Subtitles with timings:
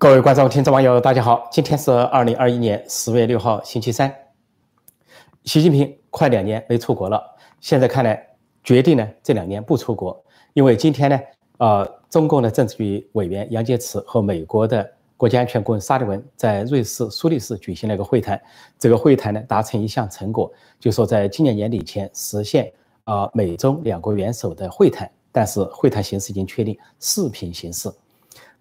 [0.00, 1.46] 各位观众、听众、网友，大家好！
[1.52, 4.10] 今天是二零二一年十月六号，星期三。
[5.44, 7.22] 习近平快两年没出国了，
[7.60, 8.26] 现在看来
[8.64, 10.24] 决定呢这两年不出国，
[10.54, 11.20] 因为今天呢，
[11.58, 18.40] 呃，中共的政治局委员杨洁篪和美国的国家安全顾问沙利文在瑞士苏黎世举行了一个会谈。
[18.78, 22.72] 这个会谈呢达成一项成果，就说在今年年底前实现
[23.04, 27.92] 啊美中两国元首的会谈，但是会谈形式已经确定视频形式，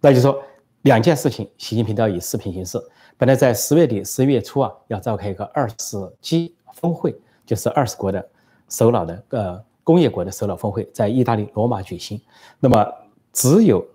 [0.01, 0.37] 那就说。
[0.83, 2.79] 两件事情，习近平都要以视频形式。
[3.17, 7.13] 本来在十月底、十一月初啊，要召开一个二十 G 峰会，
[7.45, 8.25] 就是二十国的
[8.69, 12.21] 首脑的呃工业国的首脑峰会，在意大利罗马举行。
[12.61, 12.87] 那么
[13.33, 13.85] 只有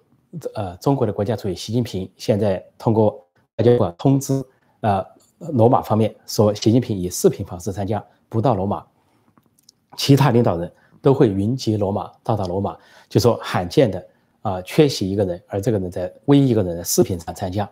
[0.55, 3.27] 呃中国的国家主席习近平现在通过
[3.57, 4.45] 外交部通知
[4.81, 5.03] 呃
[5.39, 8.85] 罗马方面说，习近平以视频方式参加，不到罗马。
[9.97, 12.77] 其他领导人都会云集罗马，到达罗马，
[13.09, 14.07] 就说罕见的。
[14.45, 17.69] 啊，缺席一个人，而这个人在唯一一个人的视频上参加。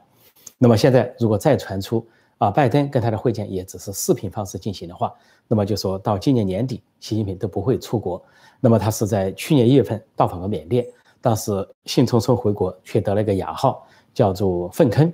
[0.56, 2.06] 那么现在如果再传出
[2.38, 5.12] 啊，拜登跟他的会见也只是视频方式进行的话，
[5.46, 8.22] 那么就说到今年年底，习近平都不会出国。
[8.58, 10.86] 那么他是在去年一月份到访了缅甸，
[11.20, 11.52] 当时
[11.84, 15.12] 兴冲冲回国，却得了一个雅号，叫做“粪坑”，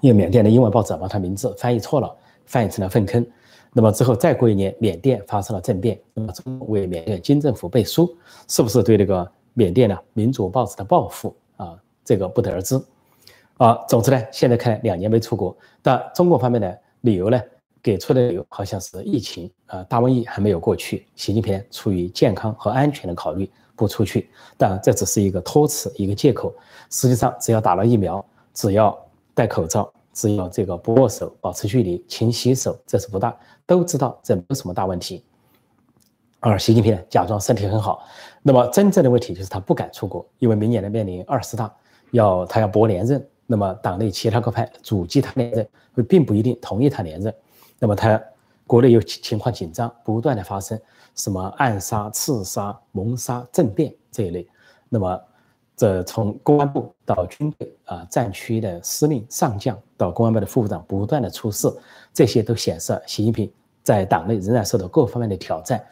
[0.00, 3.26] 因为缅甸的英文报纸把他名字翻译错了，翻译成了“粪坑”。
[3.74, 6.32] 那么之后再过一年，缅甸发生了政变，那么
[6.68, 8.16] 为缅甸军政府背书，
[8.48, 9.30] 是不是对那个？
[9.58, 12.80] 缅甸呢，民主报纸的报复啊，这个不得而知，
[13.56, 17.42] 啊，总之呢，现在看来两年没出国，但中国方面的理由呢，
[17.82, 26.54] 给出的理由好像是疫情啊，大瘟疫还没有过去，习近平出于健康和安全的考虑不出去，但这只是一个托词，一个借口，
[26.88, 28.96] 实际上只要打了疫苗，只要
[29.34, 35.24] 戴口罩，只要这个不握手、保持距离、勤洗手，这是不大，都知道这没有什么大问题。
[36.40, 38.06] 而习近平，假装身体很好，
[38.42, 41.72] 那么真正的问题就是他不敢出国，因为明年呢面临二十大，
[42.12, 45.68] 要他要博连任，那么党内其他各派阻击他连任，
[46.08, 47.34] 并不一定同意他连任，
[47.80, 48.22] 那么他
[48.68, 50.80] 国内又情况紧张，不断的发生
[51.16, 54.46] 什么暗杀、刺杀、谋杀、政变这一类，
[54.88, 55.20] 那么
[55.76, 61.68] 这从公安部到军队啊战区的司令上将到公安部的副部长不断的出事，
[62.14, 63.50] 这些都显示习近平
[63.82, 65.84] 在党内仍然受到各方面的挑战。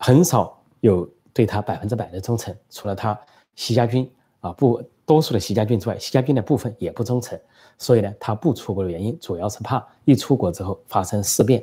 [0.00, 3.16] 很少有对他百分之百的忠诚，除了他
[3.54, 7.38] 习家军啊，不多数的习家军之外，习家军的部分也不忠诚。
[7.76, 11.62] 所以呢，他不出国的原因，主要是怕一出国之后发生事变，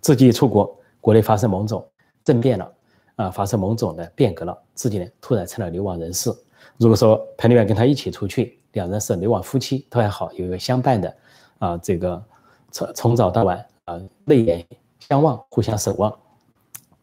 [0.00, 1.84] 自己一出国，国内发生某种
[2.24, 2.72] 政变了，
[3.16, 6.32] 啊，发生某种的变革了，自己呢突然成了流亡人士。
[6.78, 11.16] 如果说彭丽媛跟他一起出去，两人是流亡夫妻，都还好，有一个相伴的，
[11.58, 12.24] 啊，这个
[12.70, 14.64] 从从早到晚啊，泪眼
[15.00, 16.16] 相望，互相守望。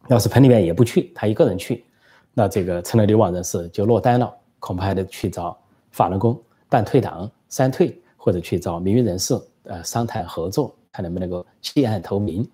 [0.10, 1.86] 要是彭丽媛也不去，他一个人去，
[2.34, 5.56] 那这个成了流亡人士就落单了，恐怕还得去找
[5.92, 12.50] 法轮功办退党、三退，或者去找名誉人士呃商谈合作，看能不能够弃暗投明，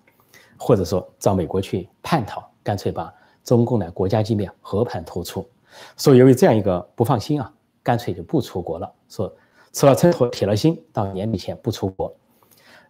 [0.58, 3.10] 或者说找美国去叛逃，干脆把
[3.42, 5.48] 中共的国家机密和盘托出。
[5.96, 7.50] 所以由于这样一个不放心啊，
[7.82, 9.34] 干脆就不出国了，说
[9.72, 12.14] 吃了秤砣铁了心，到年底前不出国。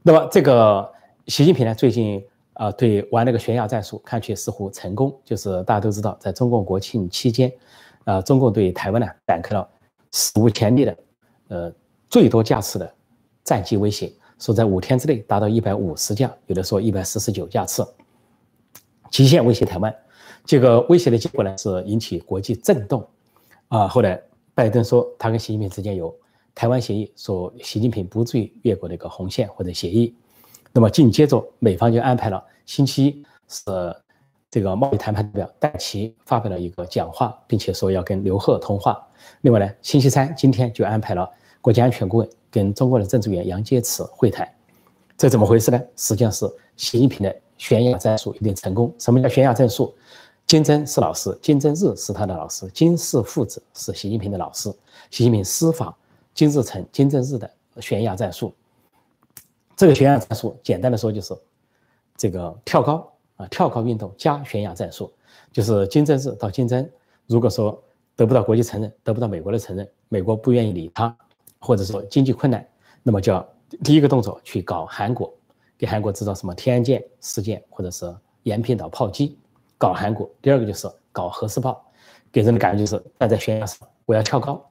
[0.03, 0.93] 那么这个
[1.29, 2.21] 习近平呢，最近。
[2.57, 5.15] 啊，对，玩那个悬崖战术，看去似乎成功。
[5.25, 7.53] 就是大家都知道，在中共国庆期间，
[8.05, 9.69] 啊，中共对台湾呢展开了
[10.13, 10.97] 史无前例的，
[11.49, 11.73] 呃，
[12.09, 12.95] 最多架次的
[13.45, 17.87] 战机威胁，说在五天之内达到一百五十架，有的说一百四十九架次，
[19.11, 19.95] 极限威胁台湾。
[20.47, 23.07] 这个威胁的结果呢，是引起国际震动。
[23.69, 24.19] 啊，后来
[24.55, 26.15] 拜登说他跟习近平之间有
[26.55, 30.15] 台湾协议，说习近平不至于越过那个红线或者协议。
[30.77, 33.65] 那么紧接着，美方就安排了星期一是
[34.51, 39.03] 这个贸易谈判代表戴奇发表了一个讲话，并且说要跟刘鹤通话。
[39.41, 41.27] 另外呢，星期三今天就安排了
[41.63, 44.47] 国家安全顾问跟中国的政治员杨洁篪会谈。
[45.17, 45.83] 这怎么回事呢？
[45.97, 48.95] 实际上是习近平的悬崖战术有点成功。
[48.99, 49.95] 什么叫悬崖战术？
[50.47, 54.71] 金正是老师，金正日是他的老师，金氏父子是习近平的老师。
[55.11, 55.95] 习近平师仿
[56.35, 57.51] 金日成、金正日的
[57.81, 58.55] 悬崖战术。
[59.77, 61.37] 这个悬崖战术，简单的说就是
[62.17, 65.13] 这个跳高啊，跳高运动加悬崖战术，
[65.53, 66.89] 就是金正日到金正，
[67.27, 67.79] 如果说
[68.17, 71.15] 得不到国际承认，得不到美国的承认，美国不愿意理他，
[71.59, 72.67] 或者说经济困难，
[73.03, 73.47] 那么就要
[73.85, 75.31] 第一个动作去搞韩国，
[75.77, 78.11] 给韩国制造什么天安舰事件，或者是
[78.45, 79.37] 延坪岛炮击，
[79.77, 80.27] 搞韩国。
[80.41, 81.85] 第二个就是搞核试爆，
[82.33, 84.67] 给人的感觉就是站在悬崖上，我要跳高，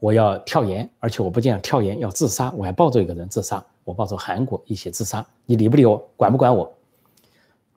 [0.00, 3.64] 我要跳岩，而且我不仅要跳岩，要自杀，我还抱着一个人自杀。
[3.84, 6.72] 我抱着韩国一起自杀，你理不理我，管不管我？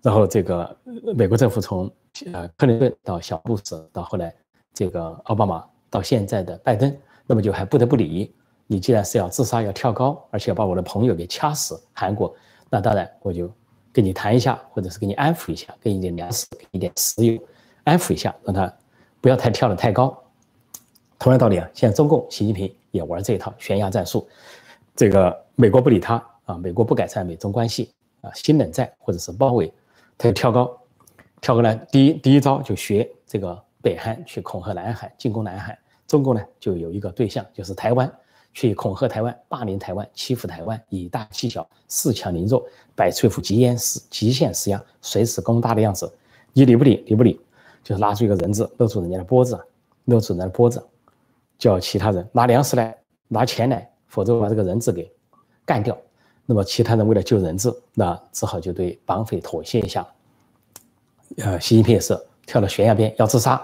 [0.02, 0.78] 然后这个
[1.16, 1.90] 美国政府从
[2.34, 4.34] 呃克林顿到小布什，到后来
[4.74, 6.96] 这个奥巴马，到现在的拜登，
[7.26, 8.34] 那么就还不得不理
[8.68, 12.36] 你既然是要自杀要跳高，而且要把我的朋友给掐死，韩国，
[12.70, 13.50] 那当然我就
[13.92, 17.42] 跟你谈一下，或者是给你安抚一下，给你点粮食，给你点石油，
[17.84, 18.74] 安抚一下，让他
[19.22, 20.18] 不要太跳得太高。
[21.20, 24.28] 同样道理啊，现在中共习近平也玩这一套悬崖战术，
[24.96, 27.92] 这个美国不理他啊，美国不改善美中关系
[28.22, 29.72] 啊，新冷战或者是包围，
[30.18, 30.78] 他就跳高，
[31.42, 35.78] 跳高呢，第一第一招就学这个北韩去恐吓南海，进攻南海。
[36.06, 38.12] 中共呢就有一个对象，就是台湾，
[38.54, 42.64] 去恐吓台湾，霸凌台湾，欺负台湾，以大欺小，恃强凌弱，
[42.94, 46.12] 摆出一副极严施极限施压，随时攻打的样子。
[46.52, 46.98] 你理不理？
[47.08, 47.40] 理不理？
[47.84, 49.60] 就是拿出一个人质勒住人家的脖子，
[50.06, 50.86] 勒住人家的脖子。
[51.58, 52.96] 叫其他人拿粮食来，
[53.30, 55.12] 拿钱来，否则把这个人质给
[55.66, 55.98] 干掉。
[56.46, 60.06] 那么其他人为了救人质，那只好就对绑匪妥协一下。
[61.38, 62.16] 呃，习近平也是
[62.46, 63.60] 跳到悬崖边要自杀，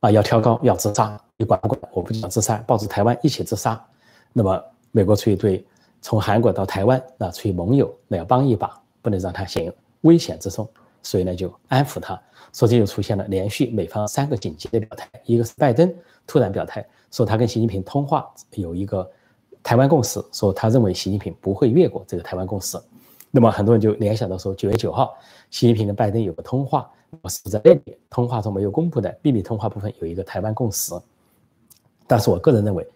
[0.00, 1.80] 啊，要跳高要自杀，你管不管？
[1.94, 3.82] 我不想自杀，抱着台湾一起自杀。
[4.34, 5.64] 那么美国出于对
[6.02, 10.68] 从韩国到台湾，那出于盟友，那要帮一把，不能让他陷危险之中，
[11.02, 12.20] 所以呢就安抚他。
[12.52, 15.94] 所以就出现了连续美方三个紧急的表态，一个是拜登
[16.26, 16.86] 突然表态。
[17.10, 19.08] 说他跟习近平通话有一个
[19.62, 22.78] 台湾共识，说他认为习近平不会越过这个台湾共识。
[23.30, 25.14] 那么很多人就联想到说，九月九号
[25.50, 26.90] 习近平跟拜登有个通话，
[27.20, 30.94] 我是在那里通话中没有公布的秘密通话部分有一个台湾共识。
[32.06, 32.86] 但是我个人认为，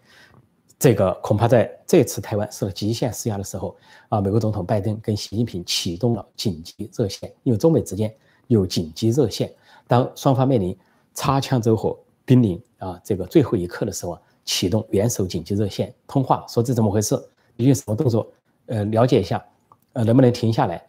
[0.79, 3.77] 这个恐怕在这次台湾受到极限施压的时候
[4.09, 8.15] 啊，美国总统拜登跟习近平启动了紧急热线，因为中美之间
[8.47, 9.53] 有紧急热线，
[9.87, 10.77] 当双方面临
[11.13, 11.99] 擦枪走火。
[12.25, 17.17] 濒临啊，这个最后一刻的时候，启动元首紧急热线通话，说这怎么回事？
[17.57, 18.27] 你有什么动作？
[18.67, 19.45] 呃，了解一下，
[19.93, 20.85] 呃，能不能停下来？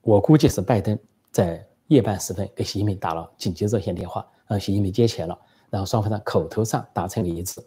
[0.00, 0.98] 我估计是拜登
[1.30, 5.38] 在夜半时分给习近平打了紧急热线电话，让习近平接起来了，
[5.70, 7.62] 然后双方在口头上达成了一致。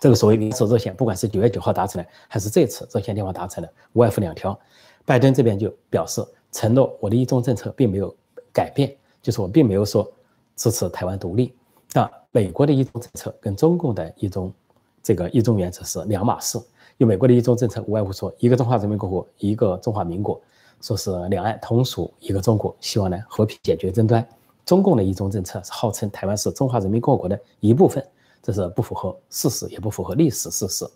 [0.00, 4.58] 这个所谓元首热线，不管是九月九号达成的，还是这次热线电话达成的，无外乎两条。
[5.04, 8.14] 拜登这边就表示承诺，我的一中政策并没有
[8.52, 10.10] 改变，就是我并没有说
[10.54, 11.54] 支持台湾独立。
[11.92, 14.52] 那美国的一中政策跟中共的一中
[15.02, 16.56] 这个一中原则是两码事。
[16.96, 20.40] 因为美国的一中政策无外乎说一个中华人民共和国，一个中华民国，
[20.80, 24.24] 说是两岸同属一个中国，希望呢和平解决争端。
[24.64, 28.06] 中共的一中政策是号称台湾是中华人民共和国的一部分，
[28.40, 30.86] 这是不符合事实，也不符合历史事实。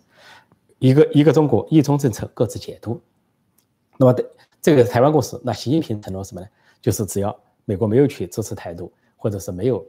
[0.79, 3.01] 一个一个中国一中政策各自解读。
[3.97, 4.25] 那么的
[4.61, 6.47] 这个台湾共识，那习近平承诺什么呢？
[6.81, 9.85] 就是只要美国没有去支持台独，或者是没有。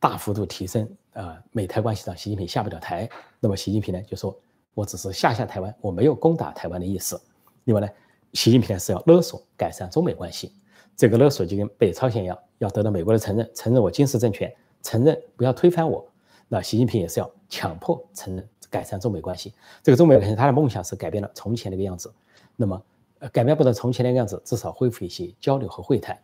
[0.00, 3.08] 大幅度提升啊，美台关系上，习近平下不了台。
[3.38, 4.34] 那么习近平呢就说
[4.74, 7.20] ：“我只是下下台湾，我没有攻打台湾的意思。”
[7.64, 7.88] 另外呢，
[8.32, 10.52] 习近平呢是要勒索改善中美关系。
[10.96, 14.52] 这个勒索就跟北朝鲜一样，要得到美国的承认，承认我金氏政权，
[14.82, 16.06] 承认不要推翻我。
[16.48, 19.52] 那习近平也是要强迫承认改善中美关系。
[19.82, 22.12] 这个中美关系，他的梦想是改变了从前那个样子。
[22.56, 22.82] 那么，
[23.18, 26.18] 呃，改变不了从前那个样子，至少恢复一些交流和会谈。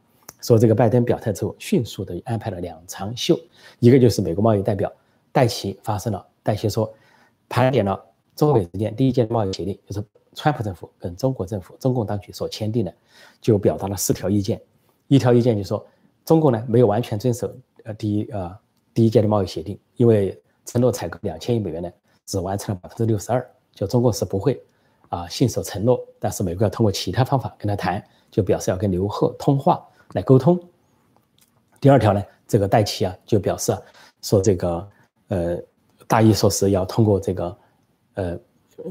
[0.47, 3.37] 说这个拜登表态之后，迅速的安排了两场秀，
[3.81, 4.93] 一个就是美国贸易代表
[5.33, 6.95] 戴奇发生了，戴奇说
[7.49, 8.01] 盘点了
[8.37, 10.05] 中美之间第一届贸易协定，就是
[10.35, 12.95] 川普政府跟中国政府、中共当局所签订的，
[13.41, 14.63] 就表达了四条意见。
[15.09, 15.85] 一条意见就是说，
[16.25, 17.53] 中国呢没有完全遵守
[17.83, 18.57] 呃第一呃
[18.95, 21.91] 第一届的贸易协定，因为承诺采购两千亿美元呢，
[22.25, 23.45] 只完成了百分之六十二，
[23.75, 24.63] 就中共是不会
[25.09, 29.85] 啊信守承诺，但是美国要通过其他方法跟他谈，就表示要跟刘鹤通话。
[30.13, 30.59] 来沟通。
[31.81, 33.77] 第二条呢，这个戴奇啊就表示
[34.23, 34.89] 说这个
[35.29, 35.59] 呃
[36.07, 37.59] 大意说是要通过这个
[38.15, 38.39] 呃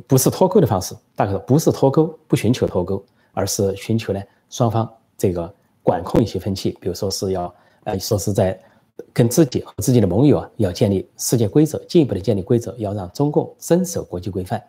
[0.07, 3.03] 不是脱钩的方式，大概说不是脱钩，不寻求脱钩，
[3.33, 7.53] 而是寻求呢双方这个管控一些分歧，比如说是要
[7.85, 8.59] 呃说是在
[9.11, 14.61] 跟自己和自己的盟友啊要建立世界规则，进一步的建立规则，要让中共遵守国际规范，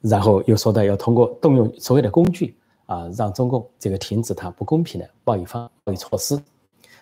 [0.00, 2.56] 然后又说到要通过动用所有的工具。
[2.90, 6.36] 啊，让中共这个停止它不公平的贸易方贸易措施，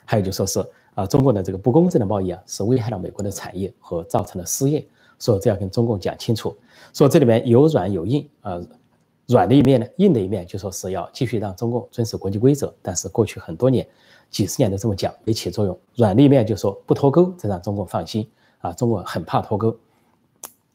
[0.04, 0.62] 还有就说是
[0.95, 4.87] 啊，中国的这个不公正的贸易啊，是危害了美国的产业和造成了失业，
[5.18, 6.54] 所以这要跟中共讲清楚。
[6.92, 8.61] 说这里面有软有硬啊，
[9.28, 13.88] 软的一面呢，硬的一面就说是要继续让中共遵守国际规则，但是过去很多年、
[14.28, 15.78] 几十年都这么讲没起作用。
[15.95, 18.28] 软的一面就说不脱钩，这让中共放心
[18.59, 19.75] 啊，中国很怕脱钩。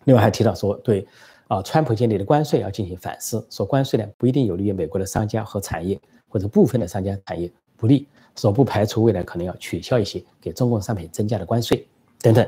[0.05, 1.07] 另外还提到说对。
[1.53, 11.87] 啊，川普建立的关税要进行反思，说关税呢不一定有利于美国的商家和产业，或者部分的商家产业不利，说不排除未来可能要取消一些给中共商品增加的关税
[12.21, 12.47] 等等。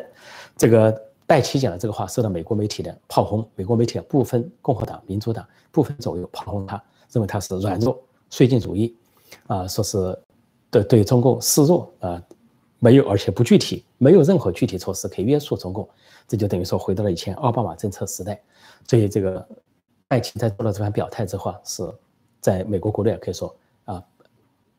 [0.57, 8.95] 这个戴奇讲的这个话受到美国媒体的炮轰，美国媒体部分共和党、民主党部分左右炮轰他，认为他是软弱、绥靖主义，
[9.45, 10.17] 啊，说是
[10.71, 12.19] 对对中共示弱啊，
[12.79, 15.87] 没有，而且不具体，没有任何具体措施可以约束中共，
[16.27, 18.41] 这就等于说回到了以前奥巴马政策时代。
[18.87, 19.47] 所以这个
[20.07, 21.83] 拜登在做了这番表态之后，是
[22.39, 24.03] 在美国国内可以说啊，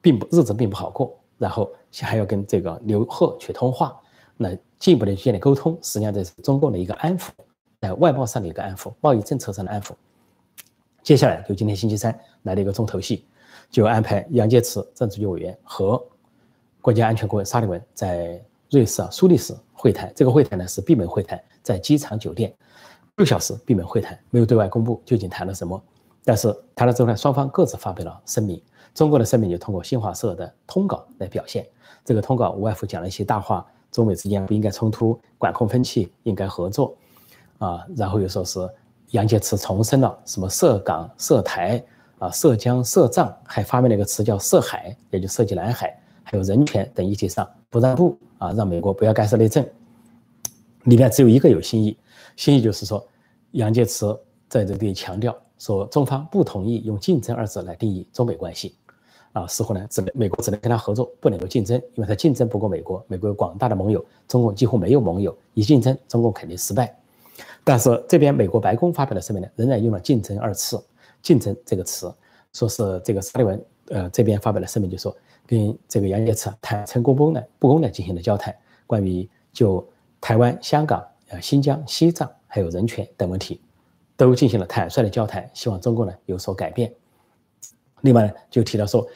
[0.00, 1.18] 并不日子并不好过。
[1.38, 1.70] 然后
[2.00, 3.94] 还要跟这个刘鹤去通话，
[4.36, 7.28] 那进一步的建立沟通，实际上这是中共的一个安抚，
[7.80, 9.90] 在外贸上的一个安抚，贸易政策上的安抚。
[11.02, 13.26] 接下来就今天星期三来了一个重头戏，
[13.70, 16.02] 就安排杨洁篪政治局委员和。
[16.80, 22.54] 国家安全顾问沙利文在瑞士啊苏黎世会谈，这个会谈呢是闭门会谈，在机场酒店，
[23.16, 25.82] 六小时闭门会谈，没有对外公布究竟谈了什么。
[26.22, 28.60] 但是谈了之后呢，双方各自发表了声明。
[28.94, 31.66] 中国的声明就通过新华社的通稿来表现，
[32.04, 36.94] 这个通稿无外乎讲了一些大话，中美之间不应该冲突，管控分歧，应该合作，
[37.58, 38.58] 啊，然后又说是
[39.12, 41.82] 杨洁篪重申了什么涉港、涉台
[42.18, 45.98] 啊、涉疆、涉藏，还发明了一个词叫涉海，也就涉及南海。
[46.22, 49.66] 还有人权等议题上不让步啊，让美国不要干涉内政。
[50.84, 51.96] 里面只有一个有新意，
[52.36, 53.04] 新意就是说，
[53.52, 58.76] 杨洁篪在这里强调说，中方不同意用竞争二字来定义中美关系，
[59.32, 66.96] 啊，似乎呢只能美国只能跟他合作，不能够竞争，因为他竞争不过美国，美国有广大的盟友，中共几乎没有盟友，一竞争中共肯定失败。
[67.64, 70.80] 但是这边美国白宫发表的声明呢，仍然用了竞争二字，
[71.22, 72.14] 竞争这个词，
[72.52, 75.16] 说是这个沙利文，呃，这边发表的声明就说。
[75.48, 78.52] 跟这个杨洁篪坦诚不公的不公的进行了交谈，
[78.84, 79.88] 关于就
[80.20, 83.60] 台湾、香港、呃新疆、西藏还有人权等问题，
[84.16, 86.92] 都进行了坦率的交谈，希望中国呢有所改变。
[88.02, 89.06] 另外呢，就提到说，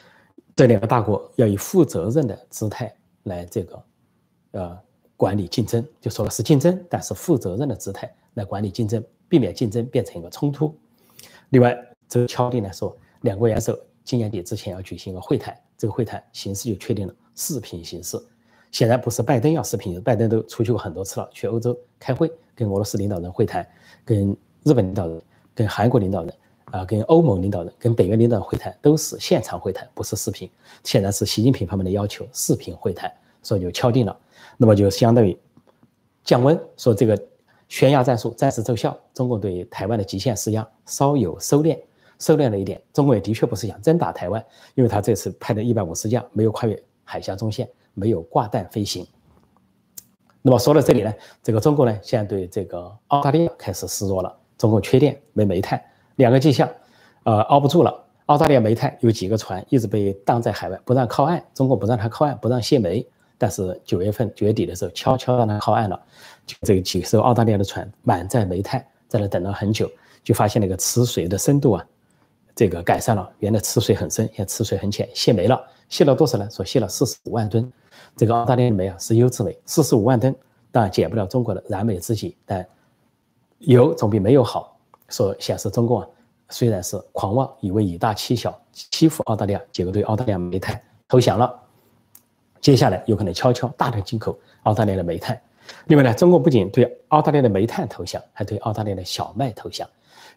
[0.55, 3.83] 这两个大国要以负责任的姿态来这个，
[4.51, 4.79] 呃
[5.15, 10.75] 管理竞争，就说了是竞争，但是负责任的姿态来管理竞争，避免竞争变成一个冲突。
[11.49, 11.77] 另外，
[12.09, 15.55] 这敲定来说，两国元首今年底之前要举行一个会谈。
[15.77, 18.15] 这个会谈形式就确定了视频形式，
[18.71, 23.67] 显然不是拜登要视频，拜登都出去过很多次了，去欧洲开会，跟俄罗斯领导人会谈，
[24.05, 25.21] 跟日本领导人、
[25.53, 26.33] 跟韩国领导人
[26.65, 30.49] 啊，跟欧盟领导人、跟北约领导人会谈都是现场会谈，不是视频。
[30.83, 33.11] 显然是习近平方面的要求，视频会谈，
[33.43, 34.17] 所以就敲定了。
[34.57, 35.37] 那么就相当于
[36.23, 37.21] 降温，说这个
[37.67, 41.77] 悬崖战术暂时奏效，中共对台湾的极限施压稍有收敛。
[42.19, 49.05] 收敛了一点，中国也的确不是想真打台湾，因为他这次派的一百五十架没有跨越海峡中线，没有挂弹飞行。
[50.41, 55.79] 那么说到这里呢，这个中国呢现在对这个澳大利亚开始示弱了，中国缺电没煤炭，
[56.15, 56.69] 两个迹象，
[57.23, 58.05] 呃，熬不住了。
[58.27, 63.05] 澳大利亚煤炭有几个船一直被挡在海外，不让靠岸，中国不让它靠岸，不让卸煤。
[63.37, 65.99] 但是九月份九月底的时候，悄悄让它靠岸了，
[66.45, 69.89] 就这个几艘澳大利亚的船满载煤炭，在那等了很久，
[70.23, 71.85] 就发现那个吃水的深度啊。
[72.55, 76.47] 这个改善了，原来吃水很深，现在吃水很浅，泄煤了，泄了多少呢？
[76.51, 77.71] 说泄了四十五万吨，
[78.15, 80.35] 这个澳大利亚煤啊是优质煤，四十五万吨，
[80.71, 82.67] 当然减不了中国的燃眉之急，但
[83.59, 84.77] 有总比没有好。
[85.09, 86.07] 说显示中共啊
[86.49, 91.53] 虽然是狂妄，以为以大欺小，欺负澳大利亚，结果对澳大利亚煤炭投降了，
[92.59, 95.39] 接下来有可能悄悄大量进口澳大利亚的煤炭。
[95.87, 99.87] 另外呢，中国不仅对澳大利亚的煤炭投降，还对澳大利亚的小麦投降。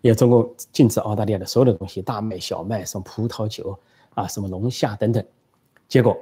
[0.00, 3.78] 也中共禁止澳大利亚的所有的东西，大麦、小麦，什么葡萄酒
[4.14, 5.25] 啊，什么龙虾等等。
[5.88, 6.16] 结果，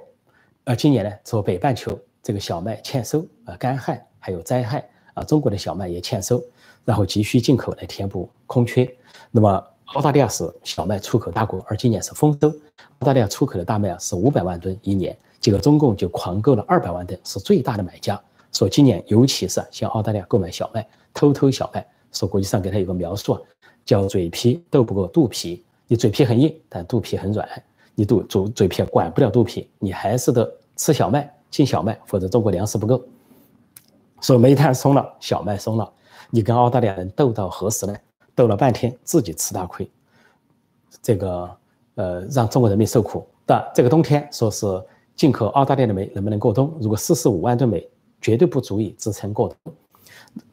[0.65, 6.41] 呃，今年呢，说北半球这个小麦欠收啊，干旱还有灾害啊，中国的小麦也欠收，
[6.85, 8.89] 然后急需进口来填补空缺。
[9.33, 12.49] 那么，澳大利亚是小麦出口大国，而今年是丰收，
[13.01, 18.21] 澳大利亚出口的大麦啊是五百万吨一年，结果中共就狂购了二百万吨，是最大的买家。
[18.53, 21.85] 说今年尤其是向澳大利亚购买小麦，偷偷小麦。
[22.13, 23.41] 说国际上给他有个描述啊。
[23.85, 27.49] 叫嘴皮斗不过肚皮，你嘴皮很硬，但肚皮很软。
[27.95, 33.03] 你肚嘴嘴皮管不了肚皮，你还是得吃小麦进小麦，否则中国粮食不够。
[34.21, 35.93] 说煤炭松了，小麦松了，
[36.31, 37.97] 你跟澳大利亚人斗到何时呢？
[38.35, 39.91] 斗了半天，自己吃大亏。
[41.03, 41.51] 这个
[41.97, 43.27] 呃，让中国人民受苦。
[43.45, 44.67] 但这个冬天说是
[45.15, 46.73] 进口澳大利亚的煤能不能过冬？
[46.81, 47.87] 如果四十五万吨煤
[48.21, 49.75] 绝对不足以支撑过冬。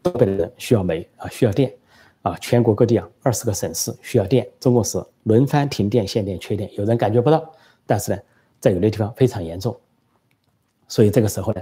[0.03, 1.73] 东北的人需要煤啊，需要电。
[2.21, 7.49] 啊，全国各地啊，二十个省市需要电，中共是轮番停电、限电、缺电，有人感觉不到，
[7.85, 8.21] 但是呢，
[8.59, 9.77] 在有的地方非常严重，
[10.87, 11.61] 所以这个时候呢，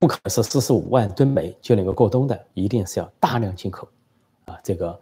[0.00, 3.86] 不可能是四十五万吨煤就能够过冬的，一定是要大量进口，
[4.46, 4.98] 啊，这个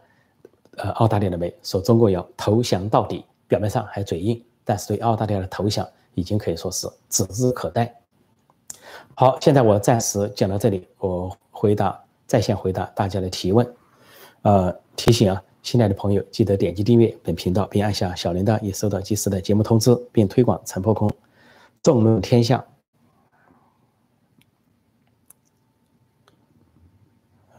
[0.76, 7.94] 呃澳大利亚的煤，说中国要投降到底，表面上还嘴硬，但是对澳大利亚的投降已经可以说是指日可待。
[9.14, 13.66] 好，现在我暂时讲到这里，我回答在线回答大家的提问。
[14.42, 21.10] 呃，提醒啊，新来的朋友记得点击订阅本频道，并按下小铃铛，以收到及时的节目通知，并推广陈破空，
[21.82, 22.64] 众论天下。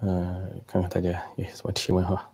[0.01, 2.27] 嗯，看看大家有什么提问哈。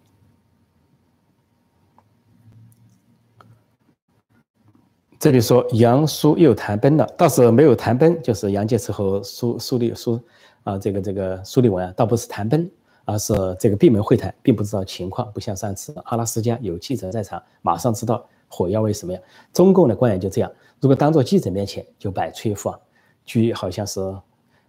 [5.19, 10.21] 这里说杨叔又谈崩了，倒是没有谈崩，就是杨介石和苏苏立苏
[10.63, 12.69] 啊，这个这个苏立文啊，倒不是谈崩。
[13.07, 19.21] 而是这个闭门会谈，并不知道情况，不像上次阿拉斯加有记者在场，马上知道火药味什么样。
[19.53, 22.75] 中共的官员就这样，如果当着记者面前就摆出一副
[23.23, 24.01] 居好像是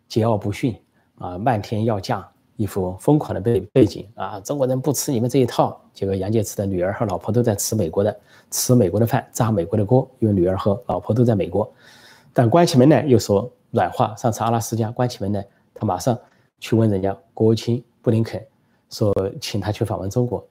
[0.09, 0.80] 桀骜不驯
[1.18, 2.26] 啊，漫天要价。
[2.61, 4.40] 一副疯狂的背背景啊！
[4.40, 5.80] 中国人不吃你们这一套。
[5.95, 11.73] 结果杨洁篪的女儿和老婆都在吃美国的，吃美国的饭，炸美国的锅，因为女儿和老婆都在美国。
[12.33, 14.12] 但关起门来又说软话。
[14.16, 16.18] 上次阿拉斯加关起门来，他马上
[16.59, 18.45] 去问人家国务卿布林肯，
[18.90, 20.47] 说请他去访问中国，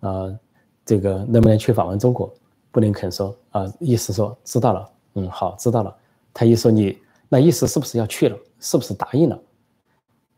[0.00, 0.38] 啊，
[0.84, 2.32] 这个能不能去访问中国？
[2.70, 5.94] 布林肯说啊，意思说知道了，嗯，好，知道了。
[6.32, 8.36] 他一说你那意思是不是要去了？
[8.60, 9.38] 是不是答应了？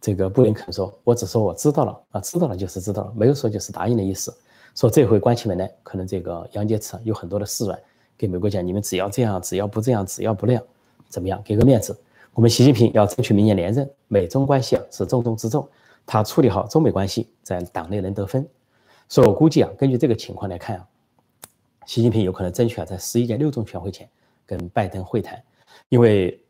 [0.01, 4.35] 这个布林肯说：“我只说我知道了啊，知道了就是知道了，没有说就是答应的意思。
[4.75, 7.79] 说这回关起门来，可能这个杨洁篪有很多的示软，
[8.17, 10.63] 给美国讲，你们只要这样，只要不这样，只要不那样，
[11.09, 11.95] 怎么样，给个面子。
[12.33, 15.69] 我们习近平要争取明年连任，美中关系啊是重中之重，
[16.11, 18.45] 他处理好中美关系，在党内能得分。
[19.09, 20.89] 所以我估计啊，根据这个情况来看啊，
[21.87, 24.09] 习近平有可能争取啊在十一届六中全会前
[24.45, 25.41] 跟拜登会谈，
[25.89, 26.43] 因为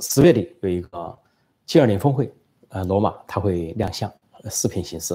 [0.00, 1.18] 十月底有一个
[1.66, 2.32] G 二零峰会。”
[2.72, 4.08] 呃，罗马他会亮相
[4.48, 5.12] 视频形式，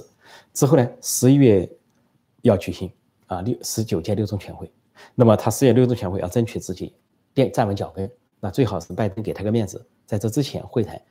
[0.51, 1.65] 之后呢，十一月
[2.41, 2.91] 要举行
[3.27, 4.69] 啊六十九届六中全会，
[5.13, 6.93] 那么他十月六中全会要争取自己
[7.33, 8.11] 垫站稳脚跟，
[8.41, 11.01] 那最好是拜登给他个面子，在这之前会谈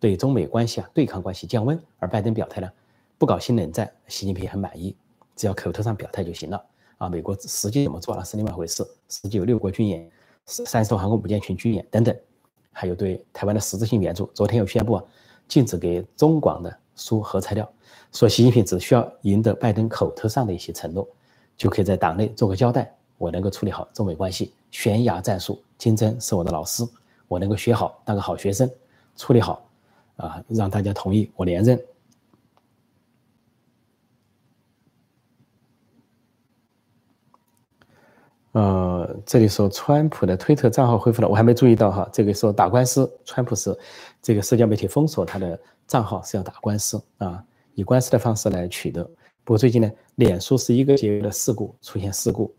[0.00, 2.70] 对中美关系啊对抗关系降温，而拜登表态呢
[3.18, 4.94] 不搞新冷战，习近平很满意，
[5.34, 6.64] 只要口头上表态就行了
[6.98, 10.10] 啊，美国实际怎么做那是另外一回事，实际有六国军演、
[10.44, 12.16] 三艘航空母舰群军演等等，
[12.72, 15.00] 还有对台湾的实质性援助，昨天又宣布。
[15.48, 17.66] 禁止给中广的输核材料，
[18.12, 21.08] 说习近平只需要赢得拜登口头上的一些承诺，
[21.56, 22.94] 就可以在党内做个交代。
[23.16, 26.86] 我能够处理好中美关系，悬崖战术，金正是我的老师，
[27.28, 28.70] 我能够学好，当个好学生，
[29.16, 29.66] 处理好，
[30.18, 31.80] 啊，让大家同意我连任。
[38.52, 42.08] 呃，这里说川普的推特账号恢复了，我还没注意到哈。
[42.12, 43.78] 这个说打官司，川普是
[44.20, 49.04] 这个社交媒体封锁他的账号是要打官司啊，以官司的方式来取得。
[49.44, 52.52] 不过最近呢，脸书是一个接一个的事故出现事故，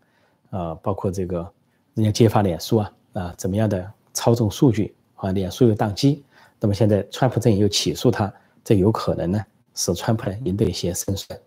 [0.52, 1.52] 啊，包括这个
[1.96, 6.24] 人家揭发脸书啊啊怎么样的操纵数据啊，脸书又宕机。
[6.60, 8.32] 那么现在川普阵营又起诉他，
[8.64, 11.40] 这有可能呢使川普呢赢得一些胜算。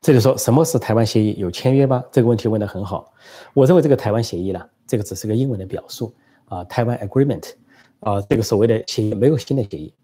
[0.00, 1.36] 这就说什么是台湾协议？
[1.38, 2.02] 有签约吗？
[2.10, 3.12] 这个问题问得很好。
[3.54, 6.12] 我认为这个台湾协议呢，这个只是个英文的表述
[6.46, 7.52] 啊，台湾 agreement
[8.00, 9.94] 啊，这个所谓的协议没有新的协议，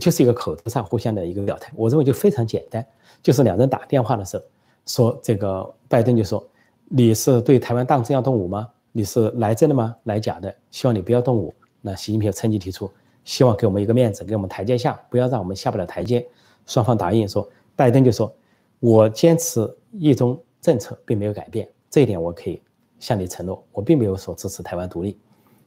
[0.00, 1.70] 就是一个口头上互相的一个表态。
[1.76, 2.84] 我认为就非常简单，
[3.22, 4.42] 就是两人打电话的时候
[4.86, 6.44] 说，这个拜登就说
[6.88, 8.68] 你是对台湾当真要动武吗？
[8.90, 9.94] 你是来真的吗？
[10.02, 10.52] 来假的？
[10.72, 11.54] 希望你不要动武。
[11.86, 12.90] 那习近平趁机提出，
[13.24, 16.26] 希望给我们一个面子，给我们台阶下，不要让我们下不了台阶。
[16.64, 18.34] 双方答应说，拜登就说。
[18.80, 22.60] 我坚持一中政策并没有改变，这一点我可以
[22.98, 25.18] 向你承诺，我并没有说支持台湾独立。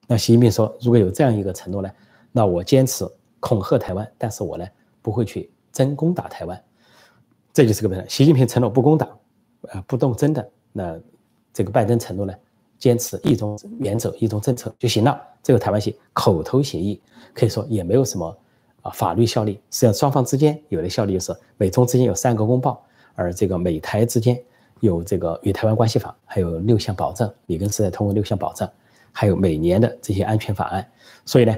[0.06, 1.89] 那习近平说，如果有这样一个承诺呢，
[2.32, 3.08] 那我坚持
[3.39, 4.67] 恐吓台湾，但是我呢
[5.01, 6.63] 不会去真攻打台湾，
[7.51, 8.06] 这就是个问题。
[8.08, 9.10] 习近平承诺不攻打，
[9.69, 10.99] 呃，不动真的，那
[11.51, 12.34] 这个拜登承诺呢，
[12.80, 15.20] 坚持一中原则、一中政策就行了。
[15.44, 17.02] 这个台湾协口头协议
[17.34, 18.38] 可以说也没有什么
[18.82, 22.84] 啊法律效力，实际上双方之间有的效力就是美中之间有三个公报。
[23.20, 24.40] 而这个美台之间
[24.80, 28.70] 有这个与台湾关系法，还有六项保障，里根时代通过六项保障，
[29.12, 30.88] 还有每年的这些安全法案。
[31.26, 31.56] 所以呢，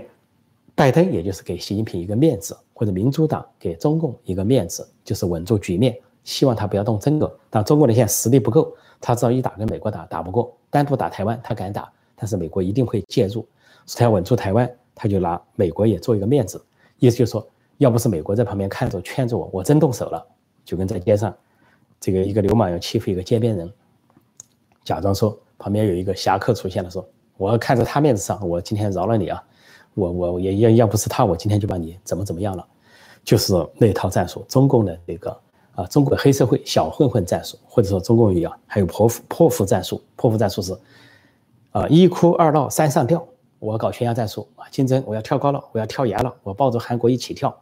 [0.73, 7.37] 拜登也就是给习近平一个面子，或者民主党给中共一个面子，就是稳住局面，希望他不要动真格。
[7.49, 13.47] 但中国的现在实力不够，他知道一打跟美国打打不过，单独打台湾他敢打，但是美国一定会介入，
[13.95, 16.63] 他要稳住台湾，他就拿美国也做一个面子，
[16.99, 20.25] 意思就是说，要不是美国在旁边看着劝着我，我真动手了，
[20.63, 21.35] 就跟在街上。
[21.99, 23.69] 这个一个流氓要欺负一个街边人，
[24.85, 27.05] 假装说旁边有一个侠客出现了，说
[27.35, 29.43] 我看在他面子上，我今天饶了你啊，
[29.95, 32.65] 我我也要要不是他，我今天就把你怎么怎么样了，
[33.25, 35.37] 就是那套战术，中共的那个
[35.79, 40.77] 啊，中国黑社会小混混战术，或者说中共一样，还有泼妇泼妇战术，泼妇战术是
[41.71, 43.25] 啊一哭二闹三上吊，
[43.59, 47.57] 我搞悬崖战术啊，竞争我要跳高了，我要跳崖了，我抱着韩国一起跳，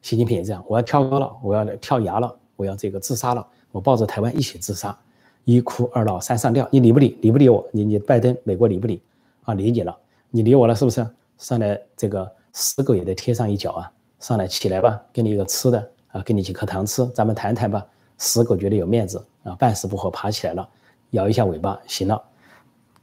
[0.00, 3.44] 习近平也这样，我要跳高了，我要跳崖了，我要这个自杀了。
[3.72, 4.96] 我抱着台湾一起自杀，
[5.44, 7.18] 一哭二闹三上吊，你理不理？
[7.20, 7.66] 理不理我？
[7.72, 9.02] 你你拜登美国理不理？
[9.42, 9.96] 啊，理你了，
[10.30, 11.04] 你理我了是不是？
[11.38, 13.90] 上来这个死狗也得贴上一脚啊！
[14.20, 17.86] 上来起来吧，给你一个吃的啊，给你几颗糖吃，咱们谈谈吧。
[18.18, 20.68] 死狗觉得有面子啊，半死不活爬起来了，
[21.10, 22.22] 摇一下尾巴，行了，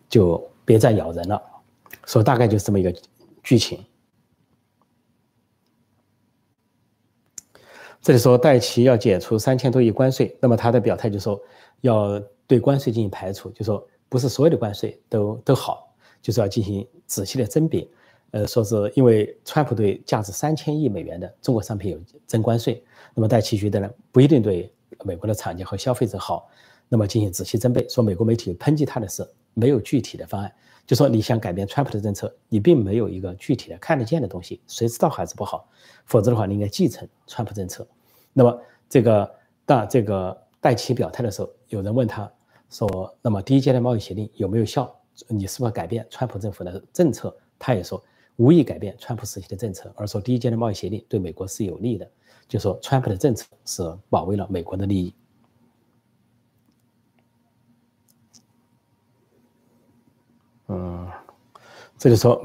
[0.08, 1.42] 就别再咬人了。
[2.06, 2.94] 所以大概就是这么一个
[3.42, 3.84] 剧情。
[8.00, 11.42] 这里说戴奇要解除三千多亿关税，那么他的表态就说
[11.82, 17.86] 要对关税进行排除，就说不是所有的关税都都好，就是要进行仔细的甄别。
[18.32, 22.84] 呃，说是因为川普对价值三千亿美元的中国商品有征关税，
[23.18, 24.72] 那么戴奇觉得呢不一定对
[25.04, 26.48] 美国的厂家和消费者好，
[26.88, 27.90] 那么进行仔细甄别。
[27.90, 30.54] 说美国媒体抨击他的是没有具体的方案，
[30.86, 35.68] 就说你想改变川普的政策，你并没有一个具体的看得见的东西，谁知道还是不好，
[36.06, 37.88] 否则的话你应该继承川普政策。
[38.34, 42.32] 那么这个当这个戴奇表态的时候，有人问他
[42.70, 44.96] 说，那么第一阶段贸易协定有没有效？
[45.28, 47.36] 你是否改变川普政府的政策？
[47.58, 48.00] 他也说。
[48.38, 52.10] 无意改变川普时期的政策，而说第一阶段贸易协定对美国是有利的，
[52.48, 55.14] 就说川普的政策是保卫了美国的利益。
[60.68, 61.12] 嗯，
[61.98, 62.42] 这就说。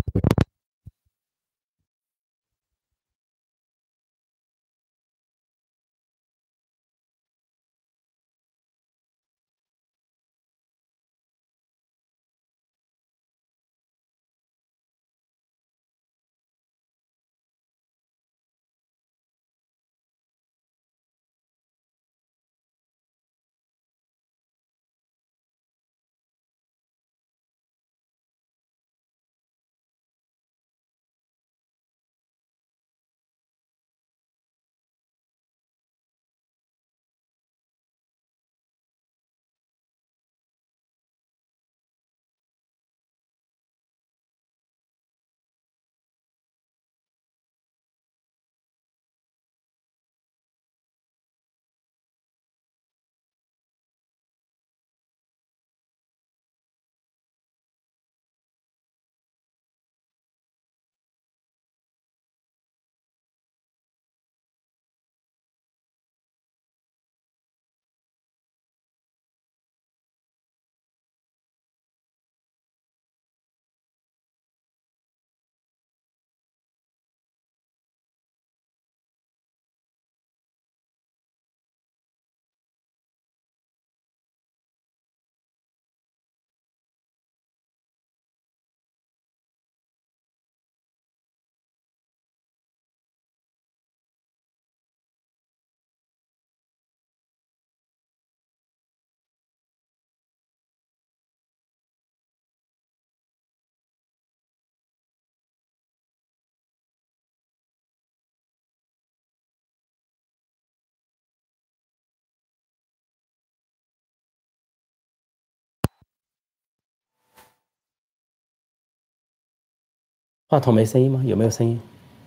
[120.53, 121.23] 话筒没声音吗？
[121.25, 121.81] 有没有声音？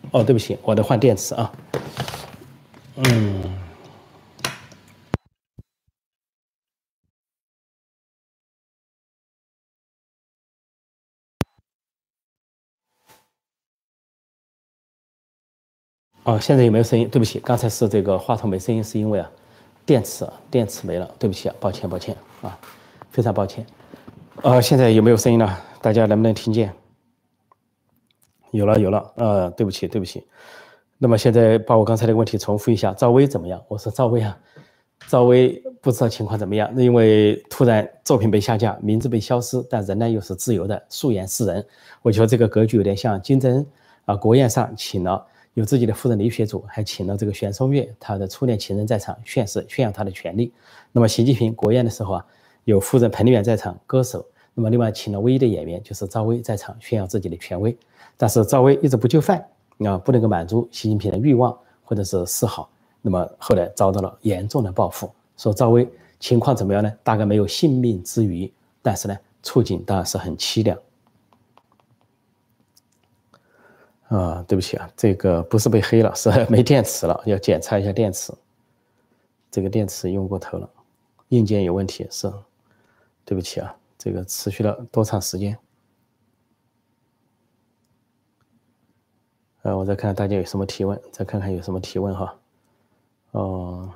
[0.09, 1.51] 哦，对不起，我得换电池啊。
[2.95, 3.43] 嗯。
[16.23, 17.07] 哦，现在有没有声音？
[17.07, 19.29] 对不起，刚才是这个话筒没声音，是因为啊，
[19.85, 21.05] 电池电池没了。
[21.19, 22.57] 对不起啊，抱歉抱歉啊，
[23.11, 23.63] 非常抱歉。
[24.41, 25.63] 呃，现在有没有声音了？
[25.79, 26.73] 大家能不能听见？
[28.55, 30.25] 有了有了，呃，对不起对不起，
[30.97, 33.61] 那么现在把我刚才的问题重复一下，赵薇怎么样？
[33.67, 34.37] 我说赵薇啊，
[35.07, 41.65] 赵薇不知道情况怎么样，因为突然作品被下架，名字被消失，但人呢又是自由的，素颜示人，
[42.01, 43.67] 我觉得这个格局有点像金正恩
[44.05, 50.53] 啊，国宴上请了有自己的夫人李雪主，还请了这个玄松月，他的初恋情人在场宣誓炫耀他的权利。
[50.91, 52.25] 那么习近平国宴的时候啊，
[52.63, 57.77] 有夫人彭丽媛在场，歌手，那么另外请了唯一的演员就是赵薇在场炫耀自己的权威。
[58.17, 59.45] 但是赵薇一直不就范
[59.79, 62.67] 啊，不能够满足习近平的欲望或者是示好，
[63.01, 65.11] 那么后来遭到了严重的报复。
[65.37, 65.87] 说赵薇
[66.19, 66.91] 情况怎么样呢？
[67.03, 70.79] 大概没有性命之余，但是呢，处境当然是很凄凉。
[74.07, 78.31] 啊，对不起啊，这个不是被黑了，是 没电池了，要检查一下电池。
[79.51, 80.69] 这个电池用过头了，
[81.29, 82.31] 硬件有问题，是，
[83.25, 85.57] 对不起啊，这个持续了多长时间？
[89.63, 92.39] 呃，我再看看大家有什么提问，再看看有什么提问哈。
[93.31, 93.91] 哦，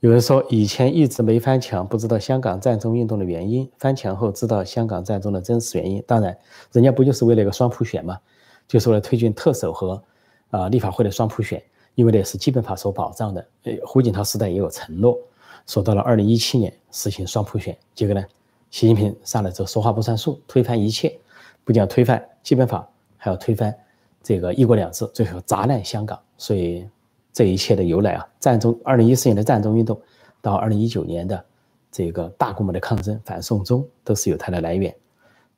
[0.00, 6.04] 有人说以前一直没翻墙，不知道香港战争运动的原因，翻墙后知道香港战争的真实原因。
[6.06, 6.38] 当然，
[6.72, 8.20] 人家不就是为了一个双普选吗？
[8.68, 10.04] 就是为了推进特首和
[10.50, 13.48] 啊立法会的双普选，因为那是基本法所保障的。
[13.62, 15.18] 呃，胡锦涛时代也有承诺，
[15.66, 18.24] 说到了二零一七年实行双普选，结果呢，
[18.70, 21.18] 习近平上来之后说话不算数，推翻一切，
[21.64, 23.74] 不仅要推翻基本法，还要推翻
[24.22, 26.20] 这个一国两制，最后砸烂香港。
[26.36, 26.88] 所以
[27.32, 30.00] 这一切的由来啊，战中二零一四年的战中运动，
[30.40, 31.44] 到二零一九年的
[31.90, 34.94] 这个大规模的抗争反送中，都是有它的来源。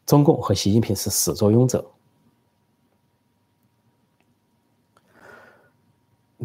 [0.04, 1.84] 中共和习近平是始作俑者。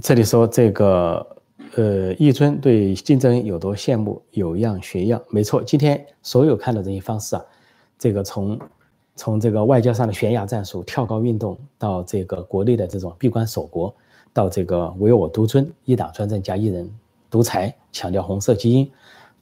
[0.01, 1.38] 这里说这个，
[1.75, 5.21] 呃，一尊对金正恩有多羡慕，有样学样。
[5.29, 7.45] 没错，今天所有看到这些方式啊，
[7.97, 8.59] 这个从
[9.15, 13.93] 从这个外交上的悬崖战术、跳高运动，到这个国内的这种闭关锁国，
[14.33, 16.89] 到这个唯我独尊、一党专政加一人
[17.29, 18.89] 独裁，强调红色基因，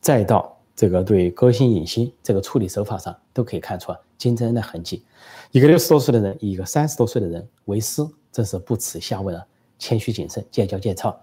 [0.02, 5.04] 再到这个对歌星影星这个处理手法上，都可以看出金正恩的痕迹。
[5.52, 9.46] 一个六十多岁的人，以一个三十多岁的人为师，真是不耻下问啊！
[9.80, 11.18] 谦虚谨慎，见教见操，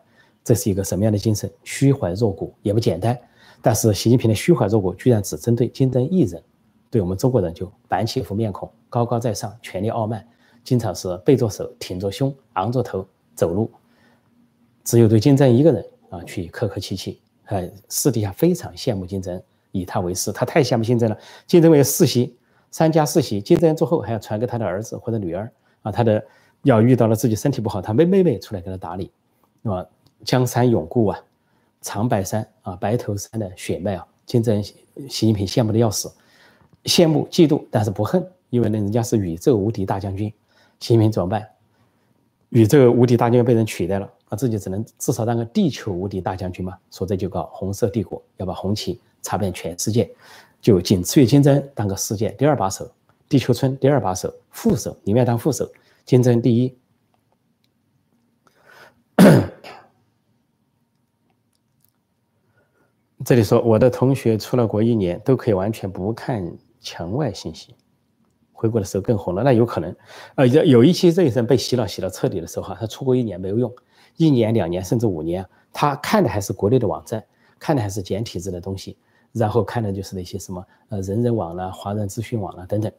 [0.44, 1.50] 这是一个什么样的精神？
[1.64, 3.18] 虚怀若谷也不简单。
[3.62, 6.42] 但是习近平的虚怀若谷居然只针对金正恩一人，
[6.90, 10.24] 对我们中国人就板起一副面孔，高高在上，权力傲慢，
[10.62, 13.70] 经常是背着手，挺着胸，昂着头走路。
[14.84, 20.30] 只有对金正恩一个人啊，去客客气气，呃，私底下非常羡慕金正恩，以他为师。
[20.30, 21.24] 他太羡慕金正恩了。
[21.46, 22.36] 金正恩世袭
[22.70, 25.50] 三家世袭，金正恩之后还要传给他的儿子或者女儿
[25.82, 26.22] 啊，他的。
[26.64, 29.12] 要遇到了自己身体不好，他妹妹妹出来给他打理，
[29.60, 29.86] 那么
[30.24, 31.20] 江山永固啊，
[31.80, 36.10] 长白山啊，白头山的血脉啊，金正恩、习近平羡慕的要死，
[36.84, 40.28] 羡慕嫉妒，但是不恨，因为呢，人家是宇宙无敌大将军，
[40.80, 41.46] 习近平怎么办？
[42.48, 50.10] 宇宙无敌大将军被人取代了，那自己只能至少当个地球无敌大将军嘛，所以就搞红色帝国，要把红旗插遍全世界，
[50.60, 52.90] 就仅次于金正恩当个世界第二把手，
[53.28, 55.70] 地球村第二把手，副手你们要当副手。
[56.06, 56.74] 竞争第一。
[63.24, 67.74] 这里说，我的同学出了国一年都可以完全不看墙外信息，
[68.52, 69.42] 回国的时候更红了。
[69.42, 69.96] 那有可能，
[70.34, 73.72] 呃，有有一期这一生被洗脑洗到彻底的时候，哈，他出国一年没有用，
[74.18, 77.24] 一年、两年甚至五年，他看的还是国内的网站，
[77.58, 78.98] 看的还是简体字的东西，
[79.32, 82.92] 然后看的就是那些什么呃人人网啦、华人资讯网啦等等，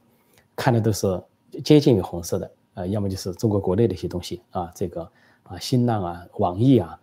[0.55, 1.21] 看的都是
[1.63, 2.51] 接近于红色的。
[2.73, 5.07] 呃，要么就是中国国内的一些东西啊，这个
[5.43, 6.99] 啊，新浪啊，网易，啊，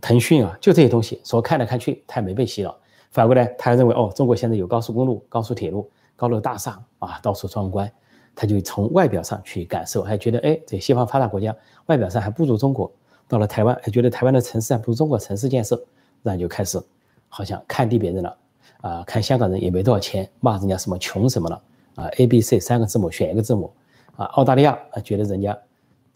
[0.00, 2.76] 腾讯啊，就这些东西，说看来看去，他也没被洗脑。
[3.10, 7.90] 反过来，他认为哦，中国现在有高速公路、高速铁路、高楼大厦啊，到处壮观，
[8.34, 11.54] 他就从外表上去感受，还觉得哎，这西方发达国家
[11.86, 12.90] 外表上还不如中国。
[13.28, 15.82] 到了台湾，还觉得台湾的城市还不如中国城市建设，
[16.22, 16.80] 然后就开始
[17.28, 18.36] 好像看低别人了
[18.82, 21.62] 啊，看香港人也没多少钱，骂人家什么穷什么了
[21.94, 23.72] 啊，A、B、C 三个字母选一个字母。
[24.16, 25.58] 啊，澳大利亚啊，觉得人家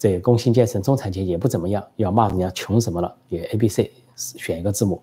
[0.01, 3.15] 这工薪阶层、中产阶级也不怎么样，要骂人家穷什么了？
[3.29, 4.99] 也 A、B、C 选一个字母，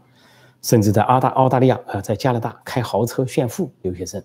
[0.63, 4.23] 甚至在澳大澳大利亚啊，在加拿大开豪车炫富，留学生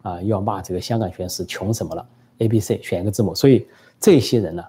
[0.00, 2.08] 啊，要骂这个香港学生穷什么了
[2.38, 3.68] ？A、B、C 选一个字母，所以
[4.00, 4.64] 这些人呢，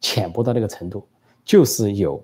[0.00, 1.06] 浅薄到那个程度，
[1.44, 2.20] 就是有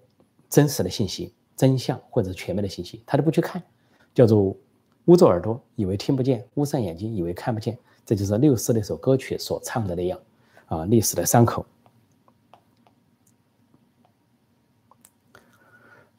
[0.50, 3.62] 真实的信息、真相或者全面的信息，他都不去看，
[4.12, 4.56] 叫做
[5.04, 10.18] 捂着耳朵以为听不见，捂上眼睛以为看不见，这就是六四那首歌曲所唱的那样。
[10.66, 11.64] 啊，历史的伤口。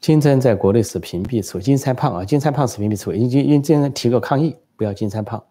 [0.04, 5.42] 金正在国内是屏蔽处，金三胖啊，金三胖是屏蔽处，因因因经提个抗议，不要金三胖，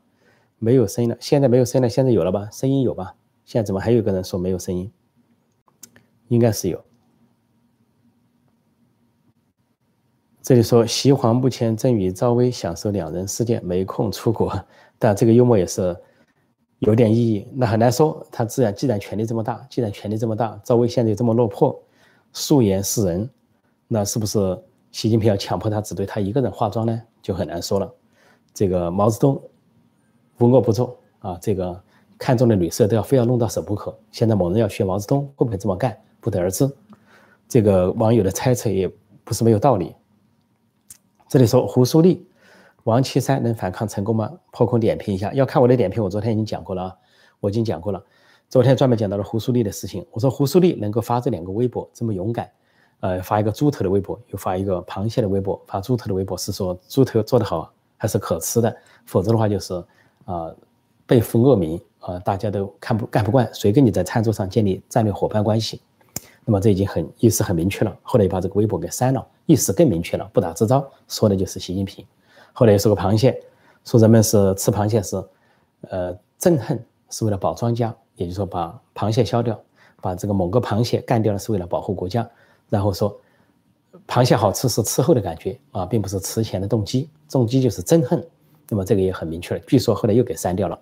[0.58, 2.50] 没有声音了，现在没有声音了，现在有了吧？
[2.52, 3.14] 声音有吧？
[3.46, 4.92] 现在怎么还有一个人说没有声音？
[6.28, 6.84] 应该是有。
[10.42, 14.52] 这里说西皇目前正与赵薇享受两人世界，没空出国，
[14.98, 15.96] 但这个幽默也是。
[16.80, 18.26] 有点意义，那很难说。
[18.30, 21.82] 他自然既然权力这么大，既然权力这么大，赵薇现在又这么落魄，
[22.34, 23.30] 素颜示人，
[23.92, 24.58] 那是不是
[24.90, 27.02] 习近平要强迫他只对他一个人化妆呢？
[27.20, 27.92] 就很难说了。
[28.54, 29.42] 这个毛泽东
[30.38, 31.78] 无恶不作啊，这个
[32.16, 33.94] 看中的女色都要非要弄到手不可。
[34.10, 35.94] 现在某人要学毛泽东，会不会这么干？
[36.22, 36.66] 不得而知。
[37.46, 38.90] 这个网友的猜测也
[39.24, 39.94] 不是没有道理。
[41.28, 42.26] 这里说胡苏丽。
[42.84, 44.32] 王岐山能反抗成功吗？
[44.52, 46.96] 破空点评一下，要看我的点评，我昨天已经讲过了啊，
[47.40, 48.02] 我已经讲过了。
[48.48, 52.50] 昨天专门讲到了胡苏丽的事情，我说胡苏丽能够发这两个微博这么勇敢，
[53.02, 59.74] 呃，发一个猪头的微博，又发一个螃蟹的微博，发猪头的微博是说猪头做得好还是可吃的，否则的话就是
[60.24, 60.54] 啊
[61.04, 65.80] 背负恶名啊，大家都看不干不惯，谁跟你在餐桌上建立战略伙伴关系？
[66.44, 67.96] 那么这已经很意思很明确了。
[68.02, 72.06] 后来又把这个微博给删了，意思更明确了，不打自招，说的就是习近平。
[72.52, 73.36] 后来又是个螃蟹，
[73.84, 75.16] 说人们是吃螃蟹是，
[75.90, 79.60] 呃憎恨是为了保庄家，也就是说把螃蟹消掉，
[80.00, 82.28] 把这个某个螃蟹干掉了是为了保护国家。
[82.72, 83.14] 然后说，
[84.08, 88.26] 螃蟹好吃是吃后的感觉啊，并不是吃前的动机，动机就是憎恨。
[88.70, 90.80] 那么这个也很明确了，据说后来又给删掉了。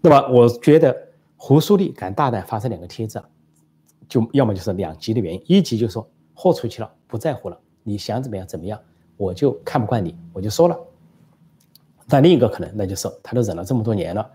[0.00, 0.96] 那么我觉得
[1.36, 3.20] 胡舒立敢大胆发这两个帖子，
[4.08, 8.78] 就要么就是两极的原因，一级就是说豁出去了，不在乎了，你想怎么样怎么样，
[9.16, 10.78] 我就看不惯你，我就说了。
[12.06, 14.30] 但另一个可能，那就是他都忍了这么多年了，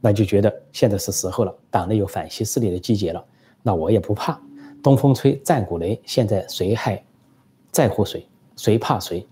[0.00, 3.24] 那就觉得现在是时候了，党内有反西势力的集结了，
[3.62, 4.40] 那我也不怕，
[4.82, 7.02] 东风吹，战鼓擂，现在谁还
[7.70, 9.26] 在乎谁，谁怕谁，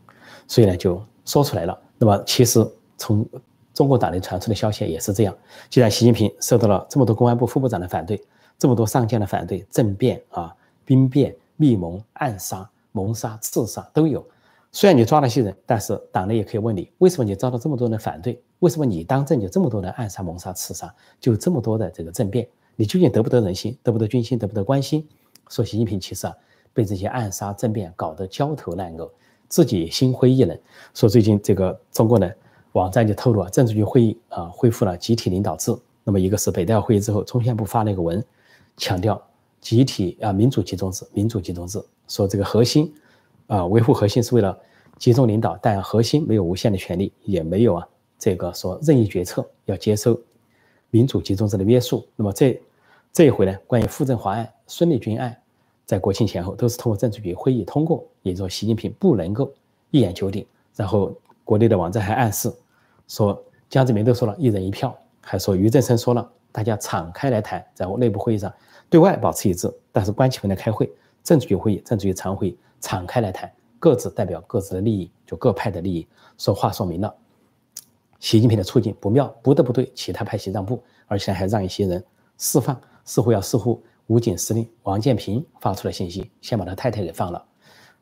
[0.46, 1.78] 所以呢就说出来了。
[1.98, 3.26] 那么其实从
[3.72, 5.36] 中国党内传出的消息也是这样，
[5.68, 8.22] 既然习近平受到了这么多公安部副部长的反对，
[8.58, 10.54] 这么多上将的反对，政变啊、
[10.84, 14.24] 兵变、密谋、暗杀、谋杀、刺杀都有。
[14.72, 18.38] 虽然你抓了些人，但是党内也可以问你，为什么你遭到这么多人的反对？
[18.58, 22.46] 为什么你当政就这么多人暗杀、谋杀、刺杀，就这么多的这个政变？
[22.76, 23.76] 你究竟得不得人心？
[23.82, 24.38] 得不得军心？
[24.38, 25.06] 得不得关心？
[25.48, 26.34] 说习近平其实啊，
[26.72, 29.10] 被这些暗杀政变搞得焦头烂额，
[29.48, 30.58] 自己心灰意冷。
[30.94, 32.30] 说最近这个中国呢
[32.72, 35.76] 网站就透露啊，政治局会议啊恢复了集体领导制。
[36.04, 38.24] 那么一个是北戴会议之后，中宣部发了一个文，
[38.76, 39.20] 强调
[39.60, 42.94] 集体啊民主集中制，民主集中制，说这个核心。
[43.48, 44.58] 啊，维护核心是为了
[44.98, 50.20] 集中领导，但核心没有无限的权利，也没有啊这个说任意决策，要接受
[50.90, 52.04] 民主集中制的约束。
[52.16, 52.60] 那么这
[53.12, 55.36] 这一回呢，关于傅政华案、孙立军案，
[55.84, 59.52] 在国庆前后都是通过政治局会议通过，也就是说习近平不能够
[59.90, 60.46] 一言九鼎。
[60.74, 62.52] 然后国内的网站还暗示
[63.08, 68.52] 说，江泽民都说了一人一票，还说俞正声说了，大家敞开来谈，在内部会议上
[68.90, 70.90] 对外保持一致，但是关起门来开会，
[71.22, 72.56] 政治局会议、政治局常会。
[72.78, 73.50] 敞开来谈，
[73.80, 76.06] 各自代表各自的利益，就各派的利益。
[76.36, 77.12] 说话说明了，
[78.20, 82.04] 习近平的处境不妙，不得不对其他派系让步，而且还让一些人
[82.36, 87.44] 释放，似乎要似乎武警司令王建平发出了信息，先把他太太给放了，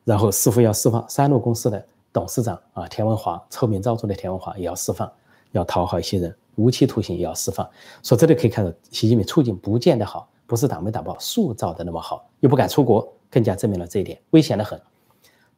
[0.03, 5.11] 然后似乎要释放三鹿公司的董事长啊田文华，臭名昭著的田文华也要释放，
[5.51, 7.67] 要讨好一些人，无期徒刑也要释放。
[8.03, 13.11] 说这里可以看到，习近平处境不见得好，不是党没党报塑造的那么好，又不敢出国。
[13.27, 14.79] 更加证明了这一点，危险的很。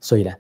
[0.01, 0.33] 所以呢，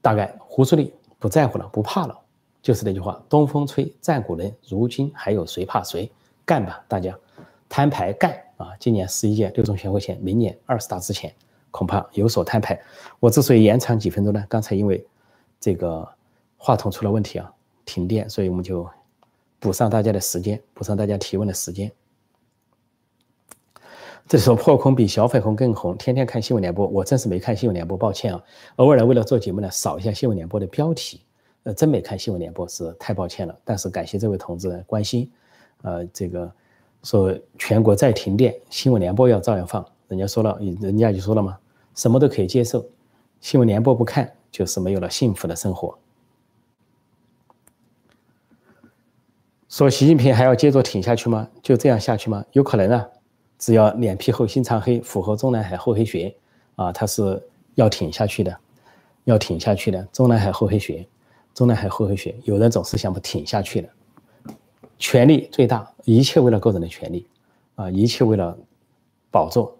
[0.00, 2.16] 大概胡苏立不在乎了，不怕了，
[2.62, 6.08] 就是那句话：“东风吹，战鼓擂，如今还有谁怕谁？
[6.44, 7.18] 干吧，大家
[7.68, 11.34] 摊牌干啊！”今年十一届六中全会前，明年二十大之前，
[11.70, 12.78] 恐怕有所摊牌。
[13.18, 14.44] 我之所以延长几分钟呢？
[14.46, 15.02] 刚才因为
[15.58, 16.06] 这个
[16.58, 17.50] 话筒出了问题啊，
[17.86, 18.86] 停电，所以我们就
[19.58, 21.90] 补上大家的时间，补上大家提问的时间。
[24.26, 28.44] 这时候破空比小粉红更红，天天看新闻联播，我真是没看新闻联播，抱歉啊。
[28.76, 31.22] 偶尔呢，为了做节目呢，扫一下新闻联播的标题，
[31.62, 33.58] 呃，真没看新闻联播，是太抱歉了。
[33.64, 35.30] 但是感谢这位同志关心，
[35.80, 36.52] 呃，这个
[37.08, 39.82] 说全国再停电，新闻联播要照样放。
[40.08, 41.56] 人家说了，人家就说了嘛，
[41.94, 42.84] 什么都可以接受，
[43.40, 45.98] 新闻联播不看，就是没有了幸福的生活。
[49.70, 51.48] 说习近平还要接着挺下去吗？
[51.62, 52.44] 就这样下去吗？
[52.52, 53.08] 有可能啊。
[53.58, 56.36] 只要脸皮厚、心肠黑，符合中南海厚黑学，
[56.76, 57.42] 啊，他是
[57.74, 58.54] 要挺下去的，
[59.24, 60.06] 要挺下去的。
[60.12, 61.08] 中南海厚黑学，
[61.54, 63.88] 中南海厚黑学，有人总是想不挺下去的。
[64.98, 67.26] 权力最大，一切为了个人的权利，
[67.74, 68.56] 啊，一切为了
[69.30, 69.76] 宝座。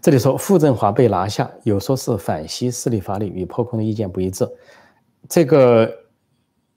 [0.00, 4.48] 这里说傅政华被拿下，有说是反西势力发力，与破空的意见不一致，
[5.28, 5.92] 这个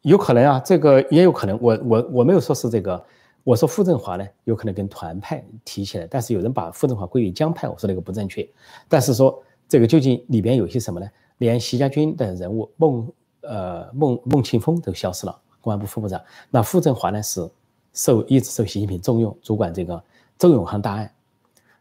[0.01, 1.57] 有可能啊，这个也有可能。
[1.61, 3.03] 我我我没有说是这个。
[3.43, 8.47] 我说傅政华呢，有可能跟团派提起来，但是有人把傅政华归于江派，我说那个不正确。
[8.87, 11.09] 但是说这个究竟里边有些什么呢？
[11.39, 16.21] 连习家军的人物孟呃孟孟庆峰都消失了，公安部副部长。
[16.49, 17.49] 那傅政华呢是
[17.93, 20.03] 受一直受习近平重用，主管这个
[20.37, 21.13] 周永康大案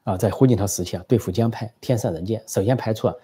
[0.05, 2.43] 啊，在胡锦涛时期啊，对付江派天上人间。
[2.47, 3.15] 首先排除啊，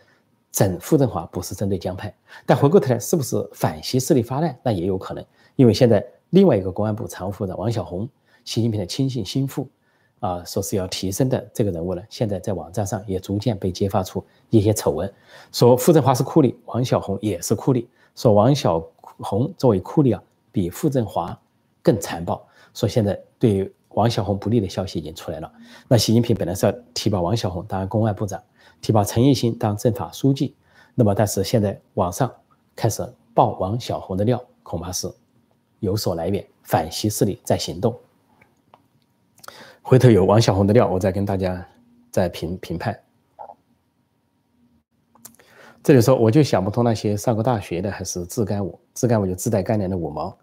[0.51, 2.13] 整傅政华不是针对江派，
[2.45, 4.59] 但回过头来是不是反西势力发难？
[4.63, 8.09] 那也有可能，因为现在另外一个公安部常务副部长王小红。
[8.45, 9.69] 习近平的亲信心腹，
[10.21, 15.13] 啊，说是要提升的这个人物呢，现在在网站上也逐渐被揭发出一些丑闻，
[15.51, 18.81] 说傅政华是库里，王小红也是库里，说王小
[19.19, 20.23] 红作为库里啊，
[20.57, 21.39] 比傅政华
[21.83, 22.43] 更残暴，
[22.73, 25.53] 说现在对王小红不利的消息已经出来了。
[25.87, 28.43] 那习近平本来是要提拔王小红当公安部长，
[28.81, 30.57] 提拔陈毅新当政法书记，
[30.95, 32.33] 那么但是现在网上
[32.75, 35.07] 开始爆王小红的料，恐怕是
[35.81, 37.95] 有所来源，反西势力在行动。
[39.83, 41.69] 回头有王小红的料，我再跟大家
[42.11, 42.99] 再评评判。
[45.83, 50.35] 这里说，我就想不通那些上过大学的还是自干五，自干五就自带干粮的五毛。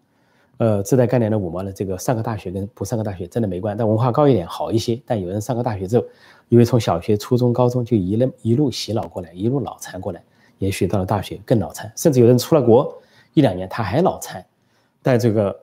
[0.63, 4.97] 呃，自带概念的五毛呢，这个上个大学跟不上个大学真的没关，但文化高一点好一些。
[5.05, 6.05] 但有人上个大学之后，
[6.47, 10.23] 因为从小学、初中、高中就一路一路洗脑过来，一路脑残过来，
[10.59, 12.97] 也许到了大学更脑残，甚至有人出了国
[13.33, 14.45] 一两年他还脑残，
[15.01, 15.53] 带这个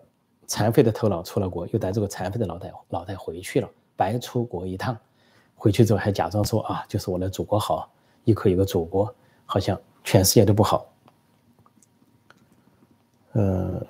[0.46, 4.94] 残废的头脑出了国，又带这个残废的脑袋脑袋回去了，白出国一趟，
[5.54, 7.90] 回去之后还假装说啊，就是我的祖国好，
[8.24, 9.14] 一口一个祖国，
[9.46, 10.86] 好像全世界都不好。
[13.32, 13.82] 呃。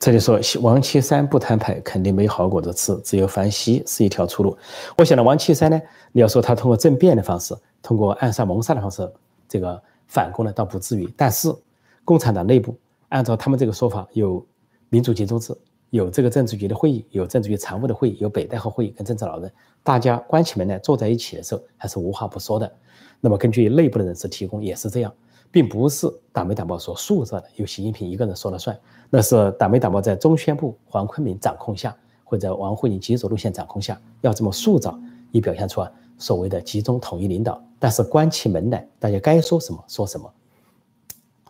[0.00, 4.56] 这里说王岐山不摊牌，肯定没好果子吃，只有反西是一条出路。
[4.96, 5.78] 我想呢，王岐山呢，
[6.10, 9.06] 你要说他通过政变的方式，通过暗杀谋杀的方式，
[9.46, 11.06] 这个反攻呢，倒不至于。
[11.18, 11.54] 但是，
[12.02, 12.74] 共产党内部
[13.10, 14.42] 按照他们这个说法，有
[14.88, 15.54] 民主集中制，
[15.90, 22.72] 有这个政治局的会议，有政治局常务的会议，有北戴河会议跟政治老人，大家关起门来坐在一起的时候，还是无话不说的。
[23.20, 25.12] 那么，根据内部的人士提供，也是这样。
[25.50, 28.78] 并不是党媒党报所塑造的，由习近平一个人说了算。
[29.08, 34.96] 那是党媒党报在中宣部黄坤明掌控下，或者王沪宁极左路线掌控下，要这么塑造，
[35.32, 37.60] 以表现出啊所谓的集中统一领导。
[37.78, 40.32] 但是关起门来，大家该说什么说什么。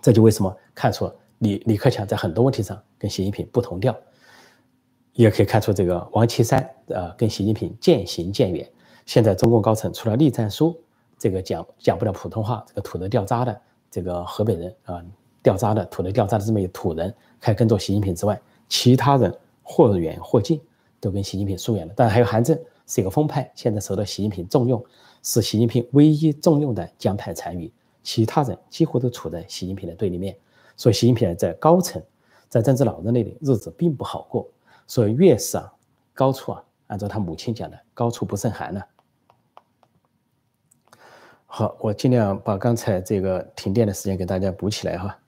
[0.01, 3.95] 这就为什么看出李李克强在很多问题上跟习近平不同调，
[5.13, 8.67] 也可以看出这个王岐山呃跟习近平渐行渐远。
[9.05, 10.75] 现在中共高层除了栗战书
[11.19, 13.61] 这个讲讲不了普通话，这个土得掉渣的。
[13.91, 15.05] 这个河北人啊，
[15.43, 20.61] 掉渣的土的掉渣的这么一个土人，开始跟着习近平之外，其他人或远或近，
[21.01, 21.95] 都跟习近平疏远了。
[21.95, 24.85] 当然还有韩正是一个风派，现在受到习近平重用，
[25.23, 27.73] 是习近平唯一重用的江派残余。
[28.03, 30.37] 其他人几乎都处在习近平的对立面，
[30.77, 32.03] 所以习近平在高层，
[32.49, 34.49] 在政治老人那里日子并不好过。
[34.87, 35.73] 所以越是啊
[36.15, 38.81] 高处啊，按照他母亲讲的，高处不胜寒呢。
[41.53, 45.19] 好，我尽量把刚才这个停电的时间给大家补起来哈。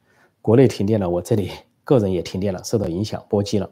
[0.40, 1.50] 国内停电了，我这里
[1.82, 3.68] 个人也停电了，受到影响波及了。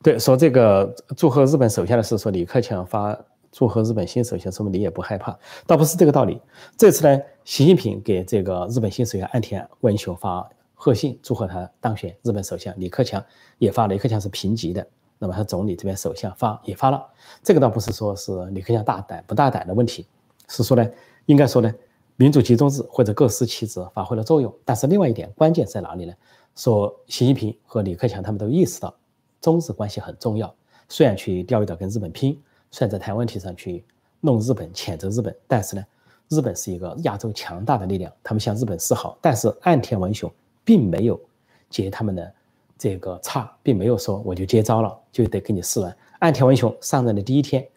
[0.00, 3.18] 对，说这个祝贺日本首相的事，说李克强发
[3.50, 5.36] 祝贺日本新首相，说明你也不害怕，
[5.66, 6.40] 倒不是这个道理。
[6.76, 12.72] 这次呢，习近平给这个日本新首相岸田文雄发贺信，祝贺他当选日本首相。
[12.78, 13.22] 李克强
[13.58, 14.86] 也发，李克强是平级的。
[15.22, 17.06] 那么他总理这边首相发也发了，
[17.42, 20.06] 这个倒不是说是李克强大胆不大胆的问题，
[20.48, 20.90] 是说呢，
[21.26, 21.70] 应该说呢，
[22.16, 24.50] 民主集中制或者各司其职发挥了作用。
[24.64, 26.14] 但是另外一点关键在哪里呢？
[26.56, 28.94] 说习近平和李克强他们都意识到
[29.42, 30.52] 中日关系很重要，
[30.88, 32.40] 虽然去钓鱼岛跟日本拼，
[32.70, 33.84] 虽然在台湾问题上去
[34.20, 35.84] 弄日本谴责日本，但是呢，
[36.30, 40.32] 日本是一个亚洲强大的力量，他们向日本示好，但是岸田文雄
[40.64, 41.20] 并没有
[41.68, 42.34] 接他们的。
[42.80, 45.94] 这个差并没有说我就接招了，就得跟你试完。
[46.20, 47.68] 岸田文雄上任的第一天，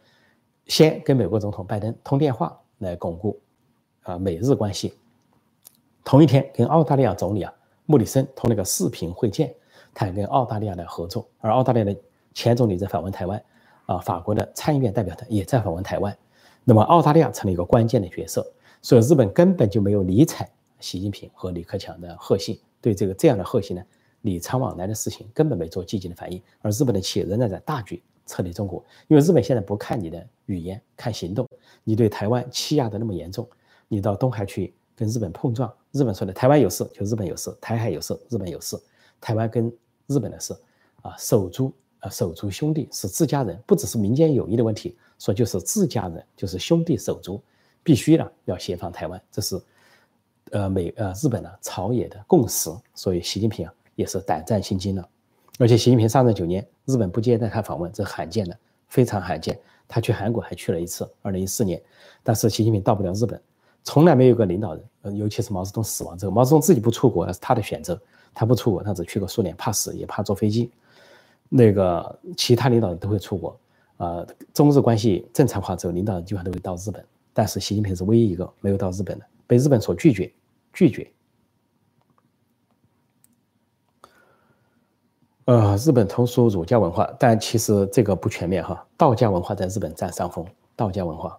[0.67, 3.37] 先跟美国总统拜登通电话来巩固
[4.03, 4.93] 啊美日关系。
[6.05, 7.53] 同一天跟澳大利亚总理啊
[7.85, 9.53] 莫里森通了个视频会见，
[9.93, 11.27] 谈跟澳大利亚的合作。
[11.39, 11.93] 而澳大利亚的
[12.33, 13.43] 前总理在访问台湾，
[13.87, 16.17] 啊法国的参议院代表团也在访问台湾。
[16.63, 18.49] 那么澳大利亚成了一个关键的角色，
[18.81, 20.49] 所以日本根本就没有理睬
[20.79, 23.83] 习近平和李克强的贺信，对这个这样的贺信呢？
[24.24, 31.47] 礼仓往来的事情根本没做积极的反应，而日本的企业仍然在大举撤离中国，因为日本现在不看你的语言，看行动。
[31.84, 33.45] 你对台湾欺压的那么严重，
[33.88, 38.82] 你到东海去跟日本碰撞，日本说的台湾有事就日本有事，台海有事日本有事，
[39.19, 39.67] 台湾跟
[40.07, 40.55] 日本的事
[41.01, 47.41] 啊，手足啊手足兄弟是自家人，不只是民间友谊的问题，说就是自家人就是兄弟手足，
[47.84, 49.61] 必须呢要协防台湾，这是
[50.51, 53.74] 呃美呃日本呢朝野的共识，所以习近平啊。
[53.95, 55.07] 也是胆战心惊了，
[55.59, 59.59] 而且习近平上任九年，日本不接待他访问，这罕见的，非常罕见。
[59.87, 61.79] 他去韩国还去了一次，二零一四年，
[62.23, 63.39] 但是习近平到不了日本，
[63.83, 68.01] 从来没有个领导人，尤其是毛泽东死亡之后，毛泽东自己不出国那是他的选择，
[68.33, 70.71] 他不出国，他只去过苏联，怕死也怕坐飞机。
[71.49, 73.59] 那个其他领导人都会出国，
[73.97, 80.31] 啊，中日关系正常化之后，领导人基本上都会到日本，但是习近平是唯一一个没有到日本的，被日本所拒绝，
[80.71, 81.07] 拒绝。
[85.45, 88.85] 呃，日本通俗儒家文化，但其实这个不全面哈。
[88.95, 91.37] 道家文化在日本占上风，道家文化，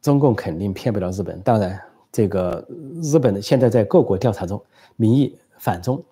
[0.00, 1.38] 中共肯定骗不了日本。
[1.42, 1.78] 当然，
[2.10, 2.66] 这个
[3.02, 4.62] 日本现在在各国调查中，
[4.96, 6.02] 民意反中、